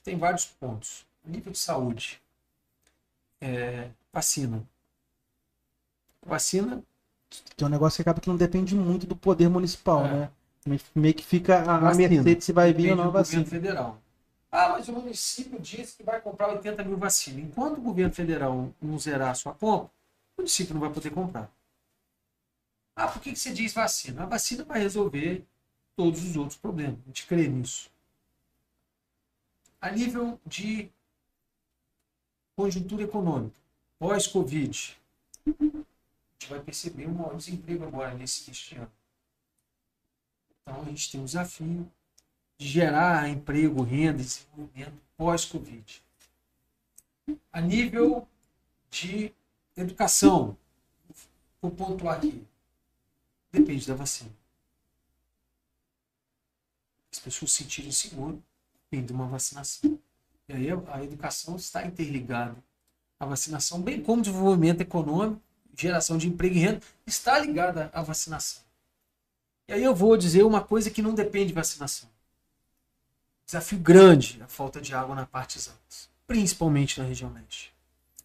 [0.03, 1.07] tem vários pontos.
[1.24, 2.20] Nível de saúde,
[3.41, 4.62] é, vacina.
[6.26, 6.83] Vacina.
[7.57, 10.12] Que é um negócio que acaba que não depende muito do poder municipal, é.
[10.12, 10.30] né?
[10.95, 13.45] Meio que fica a, a mercê se vai vir ou não vacina.
[13.45, 14.01] federal.
[14.55, 17.42] Ah, mas o município disse que vai comprar 80 mil vacinas.
[17.42, 19.90] Enquanto o governo federal não zerar a sua compra,
[20.36, 21.50] o município não vai poder comprar.
[22.94, 24.24] Ah, por que, que você diz vacina?
[24.24, 25.42] A vacina vai resolver
[25.96, 26.98] todos os outros problemas.
[27.03, 27.90] A gente crê nisso.
[29.80, 30.90] A nível de
[32.55, 33.57] conjuntura econômica,
[33.98, 35.00] pós-Covid,
[35.46, 38.92] a gente vai perceber um maior desemprego agora nesse, neste ano.
[40.61, 41.90] Então a gente tem um desafio
[42.62, 46.02] de gerar emprego, renda desenvolvimento pós-Covid.
[47.52, 48.26] A nível
[48.90, 49.32] de
[49.76, 50.56] educação,
[51.60, 52.44] vou pontuar aqui,
[53.50, 54.30] depende da vacina.
[57.10, 58.38] As pessoas se sentirem seguras,
[58.84, 59.98] depende de uma vacinação.
[60.48, 62.56] E aí a educação está interligada
[63.18, 65.40] A vacinação, bem como desenvolvimento econômico,
[65.76, 68.62] geração de emprego e renda, está ligada à vacinação.
[69.68, 72.11] E aí eu vou dizer uma coisa que não depende de vacinação.
[73.47, 77.72] Desafio grande a falta de água na parte altas, principalmente na região leste.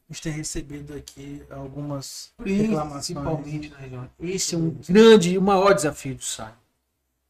[0.09, 4.09] A gente tem recebido aqui algumas Principalmente na região.
[4.19, 6.53] Esse é um grande, o maior desafio do SAI.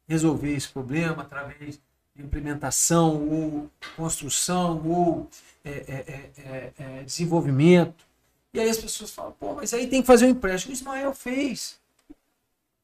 [0.08, 1.80] Resolver esse problema através
[2.16, 5.28] de implementação ou construção ou
[5.66, 8.06] é, é, é, é, desenvolvimento.
[8.54, 10.72] E aí as pessoas falam, pô, mas aí tem que fazer um empréstimo.
[10.72, 11.80] O Ismael fez.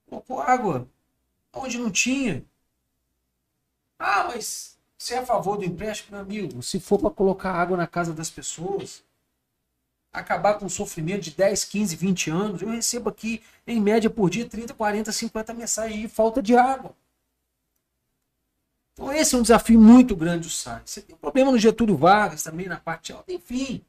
[0.10, 0.88] Colocou água
[1.54, 2.43] onde não tinha.
[3.99, 4.72] Ah, mas
[5.04, 6.64] você é a favor do empréstimo, meu amigo?
[6.64, 9.04] Se for para colocar água na casa das pessoas,
[10.14, 14.30] acabar com o sofrimento de 10, 15, 20 anos, eu recebo aqui, em média, por
[14.30, 16.95] dia, 30, 40, 50 mensagens de falta de água.
[18.93, 20.82] Então esse é um desafio muito grande do SAI.
[20.86, 23.84] Você tem problema no Getúlio Vargas também, na parte alta, enfim.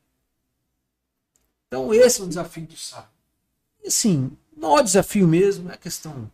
[1.69, 3.07] Então esse é um desafio do SAI.
[3.85, 6.29] E sim, o maior desafio mesmo é questão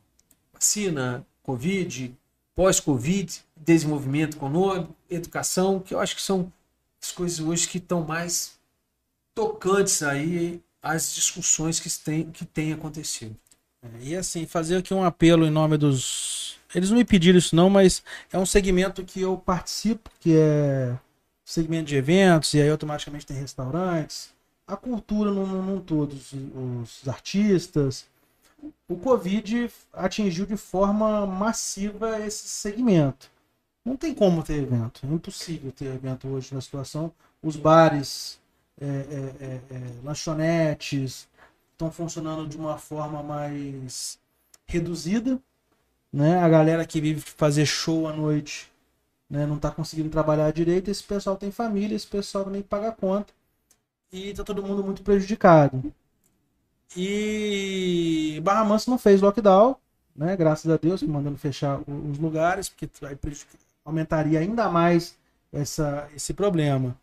[0.54, 2.16] vacina, Covid,
[2.54, 6.52] pós-Covid, desenvolvimento econômico, educação, que eu acho que são
[7.02, 8.58] as coisas hoje que estão mais
[9.34, 13.36] tocantes aí às discussões que têm que tem acontecido.
[13.82, 16.58] É, e assim, fazer aqui um apelo em nome dos.
[16.74, 20.96] Eles não me pediram isso, não, mas é um segmento que eu participo, que é
[21.44, 24.30] segmento de eventos, e aí automaticamente tem restaurantes,
[24.66, 26.16] a cultura num, num todo,
[26.82, 28.06] os artistas.
[28.88, 33.30] O Covid atingiu de forma massiva esse segmento.
[33.84, 37.12] Não tem como ter evento, é impossível ter evento hoje na situação.
[37.42, 38.38] Os bares
[38.80, 41.28] é, é, é, é, lanchonetes
[41.72, 44.18] estão funcionando de uma forma mais
[44.66, 45.40] reduzida.
[46.12, 46.38] Né?
[46.38, 48.70] A galera que vive fazer show à noite
[49.28, 50.90] né, não está conseguindo trabalhar direito.
[50.90, 53.32] Esse pessoal tem família, esse pessoal nem paga conta.
[54.12, 55.92] E está todo mundo muito prejudicado.
[56.96, 59.76] E Barra Mansa não fez lockdown,
[60.14, 60.36] né?
[60.36, 62.88] Graças a Deus, mandando fechar os lugares, porque
[63.84, 65.16] aumentaria ainda mais
[65.52, 66.96] essa, esse problema.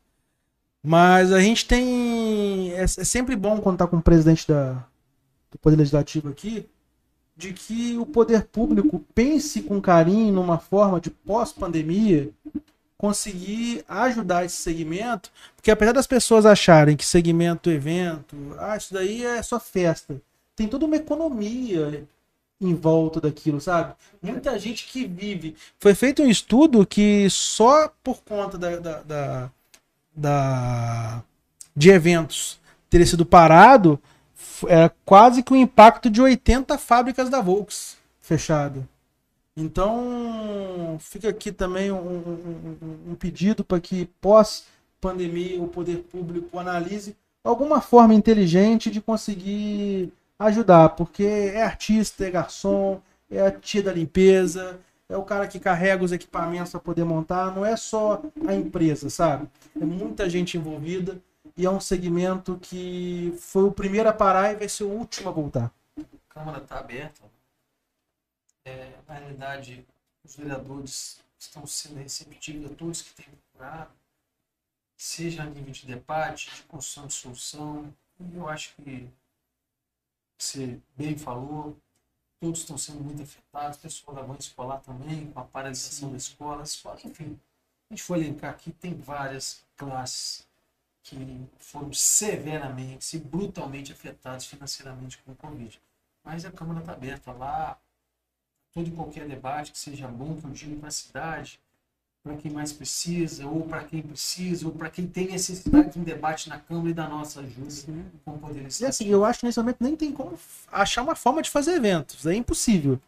[0.84, 2.72] Mas a gente tem.
[2.74, 4.86] É, é sempre bom quando tá com o presidente da,
[5.52, 6.68] do Poder Legislativo aqui,
[7.36, 12.30] de que o poder público pense com carinho numa forma de pós-pandemia
[12.98, 19.24] conseguir ajudar esse segmento, porque apesar das pessoas acharem que segmento evento, ah, isso daí
[19.24, 20.20] é só festa,
[20.56, 22.08] tem toda uma economia
[22.60, 23.94] em volta daquilo, sabe?
[24.20, 25.56] Muita gente que vive.
[25.80, 29.52] Foi feito um estudo que só por conta da, da, da
[30.18, 31.22] da,
[31.76, 34.02] de eventos ter sido parado,
[34.68, 38.88] era quase que o impacto de 80 fábricas da Volks fechado.
[39.60, 47.18] Então, fica aqui também um, um, um pedido para que, pós-pandemia, o poder público analise
[47.44, 53.02] alguma forma inteligente de conseguir ajudar, porque é artista, é garçom,
[53.32, 54.80] é a tia da limpeza,
[55.10, 59.10] é o cara que carrega os equipamentos para poder montar, não é só a empresa,
[59.10, 59.48] sabe?
[59.80, 61.20] É muita gente envolvida
[61.58, 65.30] e é um segmento que foi o primeiro a parar e vai ser o último
[65.30, 65.72] a voltar.
[65.98, 67.37] A Câmara está aberta.
[68.68, 69.88] É, na realidade,
[70.26, 73.94] os vereadores estão sendo receptivos a todos que têm procurado,
[74.98, 77.96] seja a nível de debate, de construção de solução.
[78.20, 79.10] E eu acho que
[80.38, 81.78] você bem falou,
[82.42, 86.12] todos estão sendo muito afetados, o pessoal da banca escolar também, com a paralisação Sim.
[86.12, 87.40] da escola, escola, enfim.
[87.90, 90.46] A gente for elencar aqui, tem várias classes
[91.04, 95.82] que foram severamente e brutalmente afetadas financeiramente com o Covid.
[96.22, 97.80] Mas a Câmara está aberta lá,
[98.78, 101.60] todo e qualquer debate que seja bom, que eu digo para a cidade,
[102.24, 106.04] para quem mais precisa, ou para quem precisa, ou para quem tem necessidade de um
[106.04, 107.74] debate na Câmara e da nossa ajuda
[108.24, 110.38] com o Poder E assim, eu acho que nesse momento nem tem como
[110.72, 113.00] achar uma forma de fazer eventos, é impossível.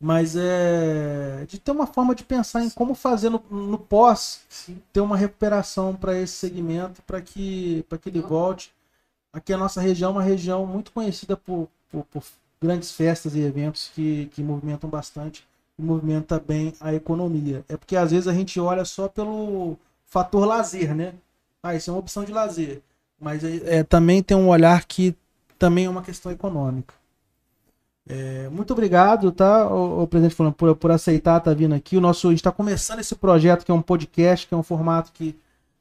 [0.00, 4.80] Mas é de ter uma forma de pensar em como fazer no, no pós, Sim.
[4.92, 8.72] ter uma recuperação para esse segmento, para que, que ele volte.
[9.32, 12.22] Aqui a nossa região é uma região muito conhecida por, por, por
[12.60, 15.46] grandes festas e eventos que, que movimentam bastante
[15.78, 17.64] movimenta bem a economia.
[17.68, 21.14] É porque às vezes a gente olha só pelo fator lazer, né?
[21.62, 22.82] Ah, isso é uma opção de lazer.
[23.20, 25.14] Mas é também tem um olhar que
[25.58, 26.94] também é uma questão econômica.
[28.08, 31.96] É, muito obrigado, tá, o, o presidente falando por, por aceitar estar tá vindo aqui.
[31.96, 34.62] O nosso, a gente está começando esse projeto que é um podcast, que é um
[34.62, 35.36] formato que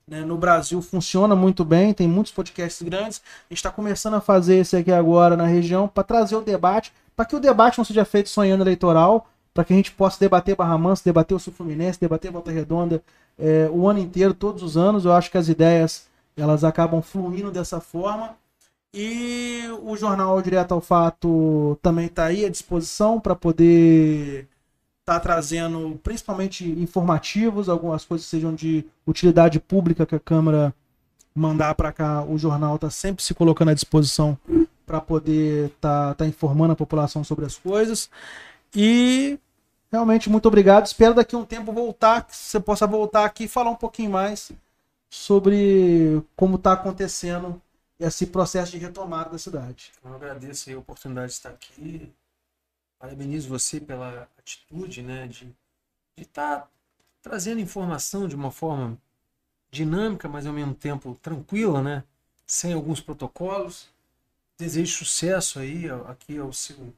[0.07, 3.21] né, no Brasil funciona muito bem, tem muitos podcasts grandes.
[3.49, 6.93] A gente está começando a fazer esse aqui agora na região para trazer o debate,
[7.15, 10.55] para que o debate não seja feito sonhando eleitoral, para que a gente possa debater
[10.55, 13.03] Barra Mansa, debater o Sul Fluminense, debater Volta Redonda
[13.37, 15.05] é, o ano inteiro, todos os anos.
[15.05, 18.35] Eu acho que as ideias elas acabam fluindo dessa forma.
[18.93, 24.47] E o jornal Direto ao Fato também está aí à disposição para poder
[25.07, 30.73] estar tá trazendo principalmente informativos, algumas coisas sejam de utilidade pública que a Câmara
[31.33, 32.23] mandar para cá.
[32.23, 34.37] O jornal está sempre se colocando à disposição
[34.85, 38.09] para poder estar tá, tá informando a população sobre as coisas.
[38.75, 39.39] E
[39.89, 40.85] realmente muito obrigado.
[40.85, 44.11] Espero daqui a um tempo voltar, que você possa voltar aqui e falar um pouquinho
[44.11, 44.51] mais
[45.09, 47.61] sobre como está acontecendo
[47.97, 49.93] esse processo de retomada da cidade.
[50.03, 52.11] Eu agradeço a oportunidade de estar aqui.
[52.99, 55.53] Parabenizo você pela atitude, né, de
[56.17, 56.67] estar tá
[57.21, 58.97] trazendo informação de uma forma
[59.71, 62.03] dinâmica, mas ao mesmo tempo tranquila, né,
[62.45, 63.89] sem alguns protocolos.
[64.57, 66.93] Desejo sucesso aí aqui ao seu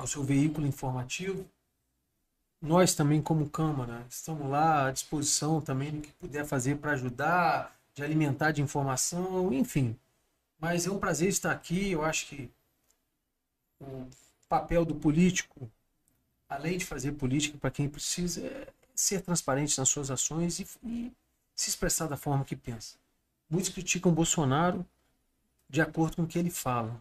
[0.00, 1.46] ao seu veículo informativo.
[2.60, 7.76] Nós também como Câmara estamos lá à disposição também no que puder fazer para ajudar,
[7.94, 9.96] de alimentar de informação, enfim.
[10.58, 11.92] Mas é um prazer estar aqui.
[11.92, 12.50] Eu acho que
[14.50, 15.70] papel do político,
[16.48, 21.12] além de fazer política para quem precisa, é ser transparente nas suas ações e, e
[21.54, 22.96] se expressar da forma que pensa.
[23.48, 24.84] Muitos criticam Bolsonaro
[25.68, 27.00] de acordo com o que ele fala.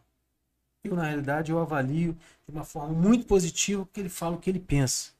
[0.83, 2.15] Eu, na realidade, eu avalio
[2.47, 5.11] de uma forma muito positiva que ele fala o que ele pensa.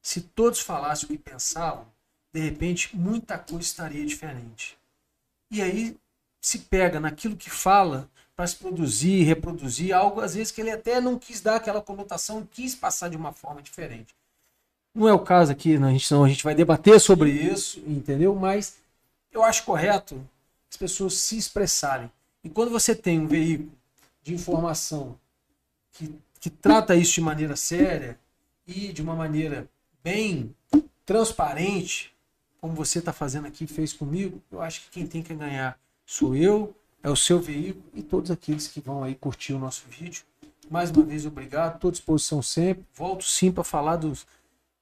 [0.00, 1.86] Se todos falassem o que pensavam,
[2.32, 4.78] de repente muita coisa estaria diferente.
[5.50, 5.96] E aí
[6.42, 11.00] se pega naquilo que fala para se produzir, reproduzir algo, às vezes que ele até
[11.00, 14.12] não quis dar aquela conotação, quis passar de uma forma diferente.
[14.92, 15.88] Não é o caso aqui, né?
[15.88, 18.34] a gente, não, a gente vai debater sobre isso, entendeu?
[18.34, 18.76] Mas
[19.30, 20.20] eu acho correto
[20.68, 22.10] as pessoas se expressarem.
[22.42, 23.70] E quando você tem um veículo
[24.22, 25.16] de informação
[25.92, 28.18] que, que trata isso de maneira séria
[28.66, 29.68] e de uma maneira
[30.02, 30.54] bem
[31.06, 32.12] transparente,
[32.60, 35.78] como você está fazendo aqui, fez comigo, eu acho que quem tem que ganhar
[36.12, 39.84] sou eu, é o seu veículo e todos aqueles que vão aí curtir o nosso
[39.88, 40.24] vídeo.
[40.70, 42.84] Mais uma vez, obrigado, estou à disposição sempre.
[42.94, 44.26] Volto sim para falar dos,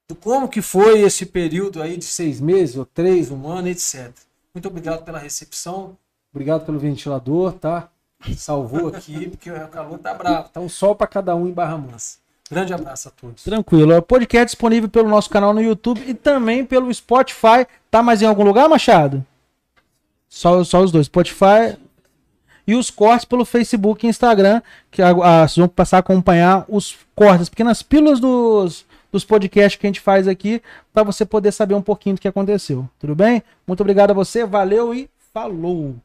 [0.08, 4.10] do como que foi esse período aí de seis meses, ou três, um ano, etc.
[4.52, 5.96] Muito obrigado pela recepção,
[6.34, 7.88] obrigado pelo ventilador, tá?
[8.36, 10.48] Salvou aqui, porque o calor tá bravo.
[10.48, 12.18] Tá um sol para cada um em Barra Mansa.
[12.50, 13.44] Grande abraço a todos.
[13.44, 13.96] Tranquilo.
[13.96, 17.68] O podcast disponível pelo nosso canal no YouTube e também pelo Spotify.
[17.88, 19.24] Tá mais em algum lugar, Machado?
[20.30, 21.06] Só, só os dois.
[21.06, 21.76] Spotify
[22.66, 26.96] e os cortes pelo Facebook e Instagram, que a, vocês vão passar a acompanhar os
[27.16, 30.62] cortes, as pequenas pílulas dos, dos podcasts que a gente faz aqui,
[30.92, 32.88] para você poder saber um pouquinho do que aconteceu.
[33.00, 33.42] Tudo bem?
[33.66, 35.96] Muito obrigado a você, valeu e falou!